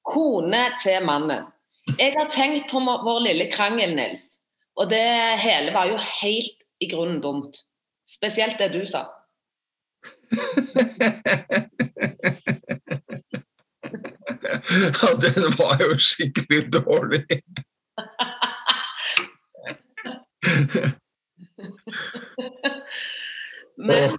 Kone 0.10 0.64
til 0.84 1.06
mannen. 1.06 1.44
Jeg 1.98 2.14
har 2.18 2.30
tenkt 2.30 2.70
på 2.70 2.80
vår 2.80 3.20
lille 3.26 3.52
krangel, 3.52 3.96
Nils. 3.98 4.40
Og 4.78 4.90
det 4.90 5.38
hele 5.42 5.74
var 5.74 5.86
jo 5.90 5.98
helt 5.98 6.58
i 6.80 6.88
grunnen 6.92 7.22
dumt. 7.22 7.58
Spesielt 8.10 8.60
det 8.60 8.74
du 8.74 8.86
sa. 8.86 9.06
Ja, 14.70 15.10
den 15.26 15.44
var 15.58 15.78
jo 15.82 15.98
skikkelig 15.98 16.74
dårlig. 16.74 17.26
Men 23.88 24.18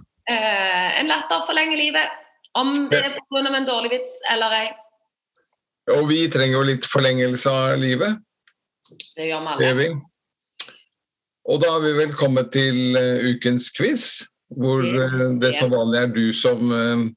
en 1.01 1.07
latter 1.11 1.43
forlenger 1.47 1.77
livet. 1.79 2.17
Om 2.57 2.73
det 2.91 2.99
er 2.99 3.13
pga. 3.15 3.43
en 3.55 3.65
dårlig 3.67 3.91
vits 3.93 4.11
eller 4.31 4.51
ei. 4.57 4.67
Og 5.95 6.07
vi 6.09 6.27
trenger 6.31 6.57
jo 6.57 6.63
litt 6.67 6.85
forlengelse 6.85 7.49
av 7.51 7.77
livet. 7.79 8.17
Det 9.15 9.29
gjør 9.29 9.41
vi 9.45 9.53
alle. 9.55 9.73
vi. 9.79 9.89
Og 11.49 11.61
da 11.61 11.71
har 11.71 11.81
vi 11.81 11.93
vel 11.97 12.11
kommet 12.13 12.51
til 12.53 12.95
eh, 12.99 13.23
ukens 13.31 13.71
quiz, 13.71 14.27
hvor 14.51 14.81
Det- 14.83 15.47
eh, 15.47 15.53
som 15.57 15.71
vanlig 15.71 16.01
er 16.03 16.07
du 16.07 16.33
som 16.33 17.15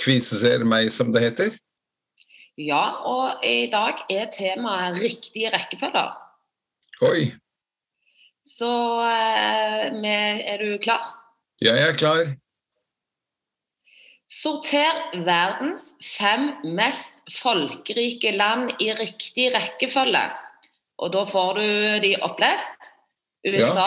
quizer 0.00 0.64
meg, 0.64 0.90
som 0.92 1.12
det 1.12 1.22
heter. 1.22 1.58
Ja, 2.56 3.02
og 3.04 3.44
i 3.44 3.66
dag 3.68 4.00
er 4.08 4.30
temaet 4.32 4.96
riktige 5.02 5.50
rekkefølger. 5.52 6.14
Oi, 7.02 7.32
Så 8.46 8.70
eh, 9.02 9.90
er 10.54 10.58
du 10.62 10.78
klar? 10.78 11.04
jeg 11.60 11.76
er 11.76 11.92
klar. 11.96 12.36
Sorter 14.36 14.98
verdens 15.24 15.94
fem 16.04 16.50
mest 16.76 17.14
folkerike 17.32 18.32
land 18.36 18.74
i 18.82 18.90
riktig 18.98 19.48
rekkefølge. 19.54 20.24
Og 21.00 21.12
da 21.14 21.22
får 21.28 21.54
du 21.60 21.66
de 22.04 22.12
opplest. 22.24 22.90
USA, 23.46 23.86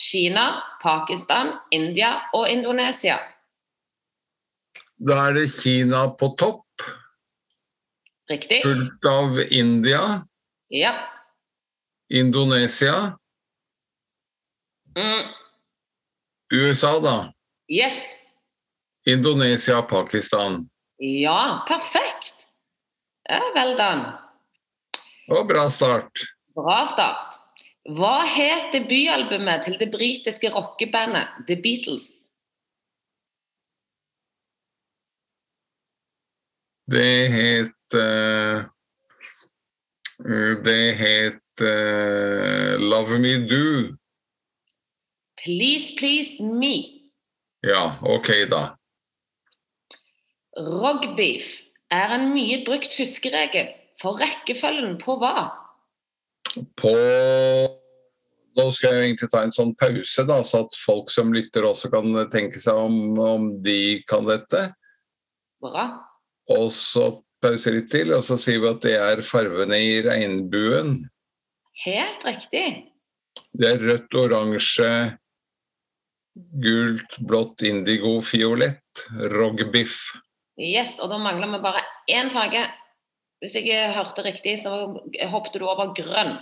Kina, 0.00 0.46
Pakistan, 0.82 1.52
India 1.74 2.12
og 2.34 2.48
Indonesia. 2.50 3.18
Da 5.02 5.16
er 5.28 5.36
det 5.40 5.48
Kina 5.50 6.06
på 6.18 6.28
topp, 6.38 6.64
Riktig? 8.30 8.60
fulgt 8.62 9.04
av 9.10 9.40
India, 9.50 10.00
Ja. 10.70 10.92
Indonesia, 12.10 13.16
Mm. 14.96 15.28
USA 16.52 16.98
da. 17.00 17.32
Yes. 17.68 18.14
Indonesia, 19.02 19.82
Pakistan. 19.82 20.70
Ja, 20.96 21.64
perfekt. 21.66 22.48
Ja, 23.22 23.50
vel 23.54 23.76
dan. 23.76 24.04
Og 25.26 25.46
bra 25.46 25.68
start. 25.70 26.24
Bra 26.54 26.84
start. 26.86 27.38
Hva 27.90 28.20
het 28.26 28.70
debutalbumet 28.74 29.64
til 29.66 29.78
det 29.80 29.88
britiske 29.90 30.50
rockebandet 30.54 31.46
The 31.48 31.56
Beatles? 31.58 32.06
Det 36.92 37.30
het 37.32 37.96
uh, 37.96 38.64
Det 40.62 40.94
het 40.94 41.62
uh, 41.62 42.78
Love 42.78 43.18
Me 43.18 43.46
Do. 43.46 43.96
Please 45.42 45.94
Please 45.94 46.42
Me. 46.42 47.10
Ja, 47.60 47.98
ok, 48.02 48.50
da. 48.50 48.81
Rogbeef 50.58 51.52
er 51.92 52.12
en 52.16 52.30
mye 52.34 52.60
brukt 52.66 52.94
huskeregel 52.98 53.70
for 54.00 54.20
rekkefølgen 54.20 54.98
på 55.00 55.16
hva? 55.20 55.48
På 56.78 56.92
Nå 58.52 58.66
skal 58.76 58.92
jeg 58.92 59.06
egentlig 59.06 59.30
ta 59.32 59.40
en 59.46 59.54
sånn 59.54 59.70
pause, 59.80 60.26
da, 60.28 60.42
så 60.44 60.66
at 60.66 60.74
folk 60.76 61.08
som 61.08 61.30
lytter 61.32 61.64
også 61.64 61.88
kan 61.88 62.04
tenke 62.28 62.60
seg 62.60 62.76
om, 62.76 62.96
om 63.16 63.46
de 63.64 64.02
kan 64.04 64.26
dette. 64.28 64.66
Bra. 65.64 65.86
Og 66.52 66.66
så 66.76 67.06
pause 67.40 67.72
litt 67.72 67.88
til, 67.94 68.12
og 68.12 68.20
så 68.26 68.36
sier 68.36 68.60
vi 68.60 68.68
at 68.68 68.84
det 68.84 68.92
er 69.00 69.24
farvene 69.24 69.78
i 69.80 69.94
regnbuen. 70.04 70.98
Helt 71.86 72.28
riktig. 72.28 72.66
Det 73.56 73.70
er 73.70 73.80
rødt, 73.88 74.12
oransje, 74.20 74.90
gult, 76.60 77.16
blått, 77.24 77.64
indigo, 77.64 78.18
fiolett. 78.20 79.06
Rogbiff. 79.32 79.96
Yes, 80.60 80.98
og 81.00 81.08
da 81.10 81.18
mangler 81.18 81.48
vi 81.48 81.62
bare 81.64 81.82
én 82.10 82.30
farge. 82.32 82.66
Hvis 83.40 83.54
jeg 83.56 83.94
hørte 83.94 84.24
riktig, 84.24 84.58
så 84.58 85.00
hoppet 85.30 85.54
du 85.58 85.66
over 85.66 85.94
grønn. 85.96 86.36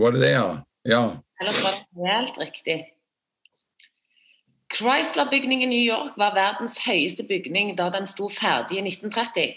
Var 0.00 0.10
det 0.10 0.20
det, 0.20 0.30
ja? 0.30 0.48
Ja. 0.86 1.02
Ellers 1.40 1.62
var 1.64 1.72
det 1.74 2.12
helt 2.12 2.38
riktig. 2.38 2.84
Chrysler-bygningen 4.74 5.72
i 5.72 5.74
New 5.74 5.94
York 5.94 6.18
var 6.18 6.34
verdens 6.34 6.78
høyeste 6.86 7.24
bygning 7.24 7.78
da 7.78 7.88
den 7.90 8.06
sto 8.06 8.28
ferdig 8.28 8.78
i 8.78 8.82
1930. 8.82 9.54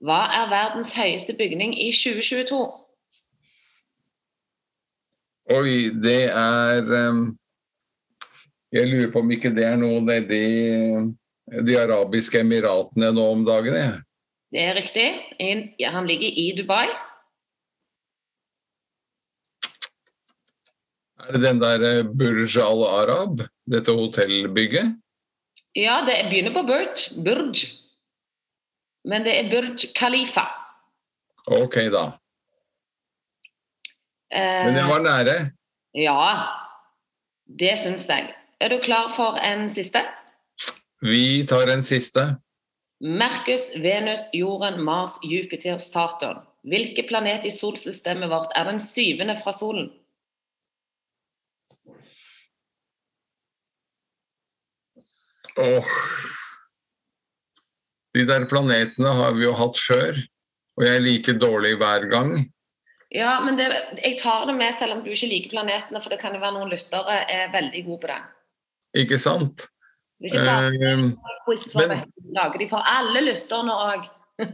Hva 0.00 0.20
er 0.36 0.50
verdens 0.52 0.92
høyeste 0.96 1.34
bygning 1.36 1.74
i 1.76 1.90
2022? 1.92 2.60
Oi, 5.50 5.90
det 6.04 6.30
er 6.30 6.92
em, 7.08 7.38
Jeg 8.72 8.86
lurer 8.88 9.10
på 9.12 9.18
om 9.18 9.30
ikke 9.34 9.50
det 9.50 9.64
er 9.66 9.76
noe 9.76 9.98
nedi 10.00 10.44
De 11.50 11.74
arabiske 11.80 12.40
emiratene 12.44 13.10
nå 13.14 13.24
om 13.32 13.44
dagen, 13.46 13.74
Ja. 13.74 13.90
Det 14.50 14.62
er 14.66 14.74
riktig. 14.74 15.06
Han 15.86 16.06
ligger 16.10 16.26
i 16.42 16.48
Dubai. 16.58 16.88
Er 21.20 21.36
det 21.36 21.42
den 21.44 21.60
der 21.62 21.84
eh, 21.86 22.02
Burj 22.02 22.56
al 22.58 22.82
Arab? 22.88 23.44
Dette 23.70 23.94
hotellbygget? 23.94 24.96
Ja, 25.78 26.00
det 26.06 26.16
begynner 26.32 26.54
på 26.56 26.64
Burj. 26.66 27.04
Burj. 27.22 27.62
Men 29.06 29.22
det 29.22 29.36
er 29.38 29.50
Burj 29.52 29.86
Khalifa. 29.94 30.48
Ok, 31.46 31.76
da. 31.94 32.04
Eh, 34.34 34.64
Men 34.66 34.76
jeg 34.80 34.88
var 34.90 35.04
nære. 35.06 35.36
Ja, 35.94 36.18
det 37.46 37.76
syns 37.78 38.08
jeg. 38.10 38.34
Er 38.60 38.68
du 38.74 38.80
klar 38.82 39.12
for 39.14 39.38
en 39.38 39.68
siste? 39.70 40.02
Vi 41.00 41.46
tar 41.46 41.66
en 41.72 41.84
siste. 41.84 42.36
Merkus, 43.00 43.70
Venus, 43.76 44.28
Jorden, 44.32 44.82
Mars, 44.84 45.18
Jupiter, 45.22 45.78
Saturn. 45.78 46.42
Hvilken 46.62 47.06
planet 47.08 47.46
i 47.48 47.50
solsystemet 47.50 48.28
vårt 48.28 48.52
er 48.56 48.68
den 48.68 48.80
syvende 48.80 49.36
fra 49.40 49.54
solen? 49.56 49.88
Åh. 55.56 55.88
De 58.14 58.26
der 58.28 58.44
planetene 58.50 59.16
har 59.16 59.32
vi 59.38 59.46
jo 59.46 59.56
hatt 59.56 59.80
før, 59.80 60.20
og 60.76 60.84
jeg 60.84 61.00
er 61.00 61.04
like 61.04 61.38
dårlig 61.40 61.76
hver 61.80 62.08
gang. 62.12 62.36
Ja, 63.10 63.38
men 63.40 63.56
det, 63.58 63.72
jeg 64.04 64.18
tar 64.20 64.44
det 64.46 64.54
med 64.58 64.74
selv 64.76 64.98
om 64.98 65.04
du 65.04 65.10
ikke 65.14 65.32
liker 65.32 65.56
planetene, 65.56 66.02
for 66.02 66.12
det 66.12 66.20
kan 66.20 66.36
jo 66.36 66.44
være 66.44 66.58
noen 66.58 66.70
lyttere 66.70 67.22
er 67.24 67.52
veldig 67.56 67.84
gode 67.88 68.02
på 68.04 68.12
det. 68.12 68.22
Ikke 69.00 69.18
sant? 69.22 69.70
Det 70.20 70.28
er 70.28 70.36
ikke 70.36 70.46
bare 70.46 70.94
Eh, 71.00 71.04
quiz 71.46 71.66
for 71.72 71.88
lager 72.36 72.58
de 72.60 72.70
for 72.70 72.84
alle 72.86 73.24
lytterne 73.24 73.74
òg. 73.88 74.08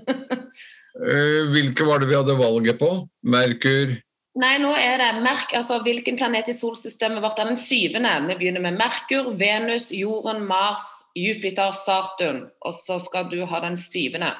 eh, 1.10 1.40
hvilke 1.52 1.86
var 1.86 2.00
det 2.00 2.10
vi 2.10 2.18
hadde 2.18 2.38
valget 2.38 2.78
på? 2.80 2.90
Merkur, 3.26 3.96
Nei, 4.36 4.58
nå 4.60 4.74
er 4.76 4.98
det 5.00 5.22
Merk, 5.24 5.54
altså 5.56 5.78
hvilken 5.80 6.18
planet 6.20 6.50
i 6.52 6.54
solsystemet 6.56 7.22
vårt 7.24 7.38
er 7.40 7.48
den 7.48 7.56
syvende? 7.56 8.10
Vi 8.28 8.34
begynner 8.36 8.60
med 8.66 8.76
Merkur, 8.76 9.30
Venus, 9.40 9.88
Jorden, 9.96 10.42
Mars, 10.44 10.84
Jupiter, 11.16 11.72
Saturn. 11.72 12.42
Og 12.60 12.74
så 12.76 12.98
skal 13.00 13.30
du 13.32 13.38
ha 13.48 13.60
den 13.64 13.78
syvende. 13.80 14.34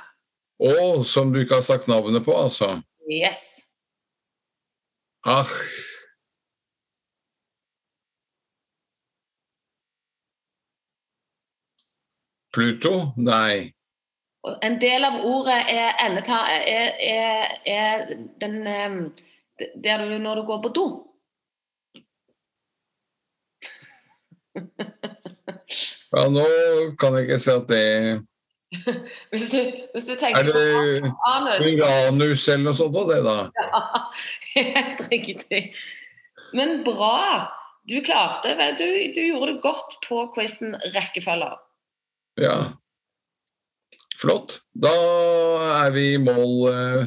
Å, 0.61 1.01
som 1.09 1.33
du 1.33 1.41
ikke 1.41 1.63
har 1.63 1.65
sagt 1.65 1.89
navnet 1.89 2.27
på, 2.29 2.37
altså. 2.37 2.75
Yes. 3.09 3.63
Ah. 5.25 5.49
Pluto? 12.57 12.93
Nei. 13.21 13.73
En 14.65 14.79
del 14.81 15.05
av 15.05 15.19
ordet 15.27 15.59
er 15.69 15.99
endeta... 16.07 16.39
Er, 16.57 16.95
er, 17.05 17.59
er 17.69 18.07
den 18.41 18.63
Der 19.85 20.05
du 20.05 20.19
når 20.21 20.41
du 20.41 20.47
går 20.49 20.63
på 20.65 20.71
do. 20.77 20.87
Ja, 26.17 26.25
nå 26.33 26.47
kan 27.01 27.17
jeg 27.17 27.27
ikke 27.27 27.39
se 27.43 27.57
at 27.59 27.69
det 27.69 27.85
Hvis 29.31 29.51
du, 29.53 29.59
hvis 29.93 30.07
du 30.09 30.15
Er 30.15 30.21
tenker 30.21 30.49
det 30.49 30.55
på 30.55 31.11
anus. 31.29 31.61
Uranus 31.61 32.49
eller 32.49 32.65
noe 32.65 32.79
sånt, 32.79 32.97
det 33.11 33.21
da? 33.27 33.37
Ja, 34.57 34.63
helt 34.73 35.03
riktig. 35.13 35.61
Men 36.57 36.81
bra. 36.87 37.53
Du 37.89 37.99
klarte 38.01 38.55
det. 38.57 38.71
Du, 38.81 38.87
du 39.13 39.21
gjorde 39.27 39.53
det 39.53 39.63
godt 39.65 39.99
på 40.09 40.23
quizen 40.33 40.73
rekkefølger. 40.97 41.59
Ja. 42.37 42.73
Flott. 44.21 44.61
Da 44.77 44.93
er 45.87 45.93
vi 45.95 46.11
i 46.15 46.21
mål 46.21 46.69
eh, 46.69 47.07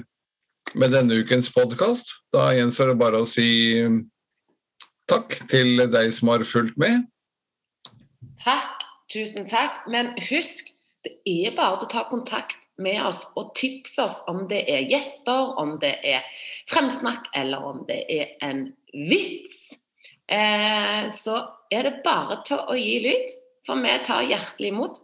med 0.73 0.93
denne 0.93 1.19
ukens 1.21 1.51
podkast. 1.53 2.15
Da 2.33 2.49
gjenstår 2.57 2.91
det 2.91 3.01
bare 3.01 3.21
å 3.21 3.27
si 3.29 3.49
mm, 3.85 3.99
takk 5.09 5.35
til 5.51 5.85
deg 5.89 6.09
som 6.15 6.31
har 6.33 6.45
fulgt 6.49 6.77
med. 6.81 7.05
Takk, 8.41 8.85
tusen 9.13 9.45
takk. 9.49 9.83
Men 9.89 10.15
husk, 10.31 10.71
det 11.05 11.13
er 11.29 11.53
bare 11.57 11.77
å 11.77 11.89
ta 11.91 12.07
kontakt 12.09 12.57
med 12.81 12.97
oss 13.05 13.25
og 13.37 13.51
tipse 13.59 14.01
oss 14.01 14.23
om 14.31 14.47
det 14.49 14.63
er 14.71 14.87
gjester, 14.89 15.53
om 15.61 15.75
det 15.81 15.93
er 16.09 16.25
fremsnakk 16.71 17.27
eller 17.37 17.67
om 17.69 17.83
det 17.89 17.99
er 18.09 18.33
en 18.45 18.63
vits. 18.93 19.77
Eh, 20.25 21.05
så 21.13 21.37
er 21.69 21.85
det 21.85 22.01
bare 22.05 22.39
til 22.47 22.65
å 22.65 22.77
gi 22.79 22.97
lyd, 23.05 23.35
for 23.67 23.77
vi 23.83 23.93
tar 24.05 24.25
hjertelig 24.25 24.73
imot 24.73 25.03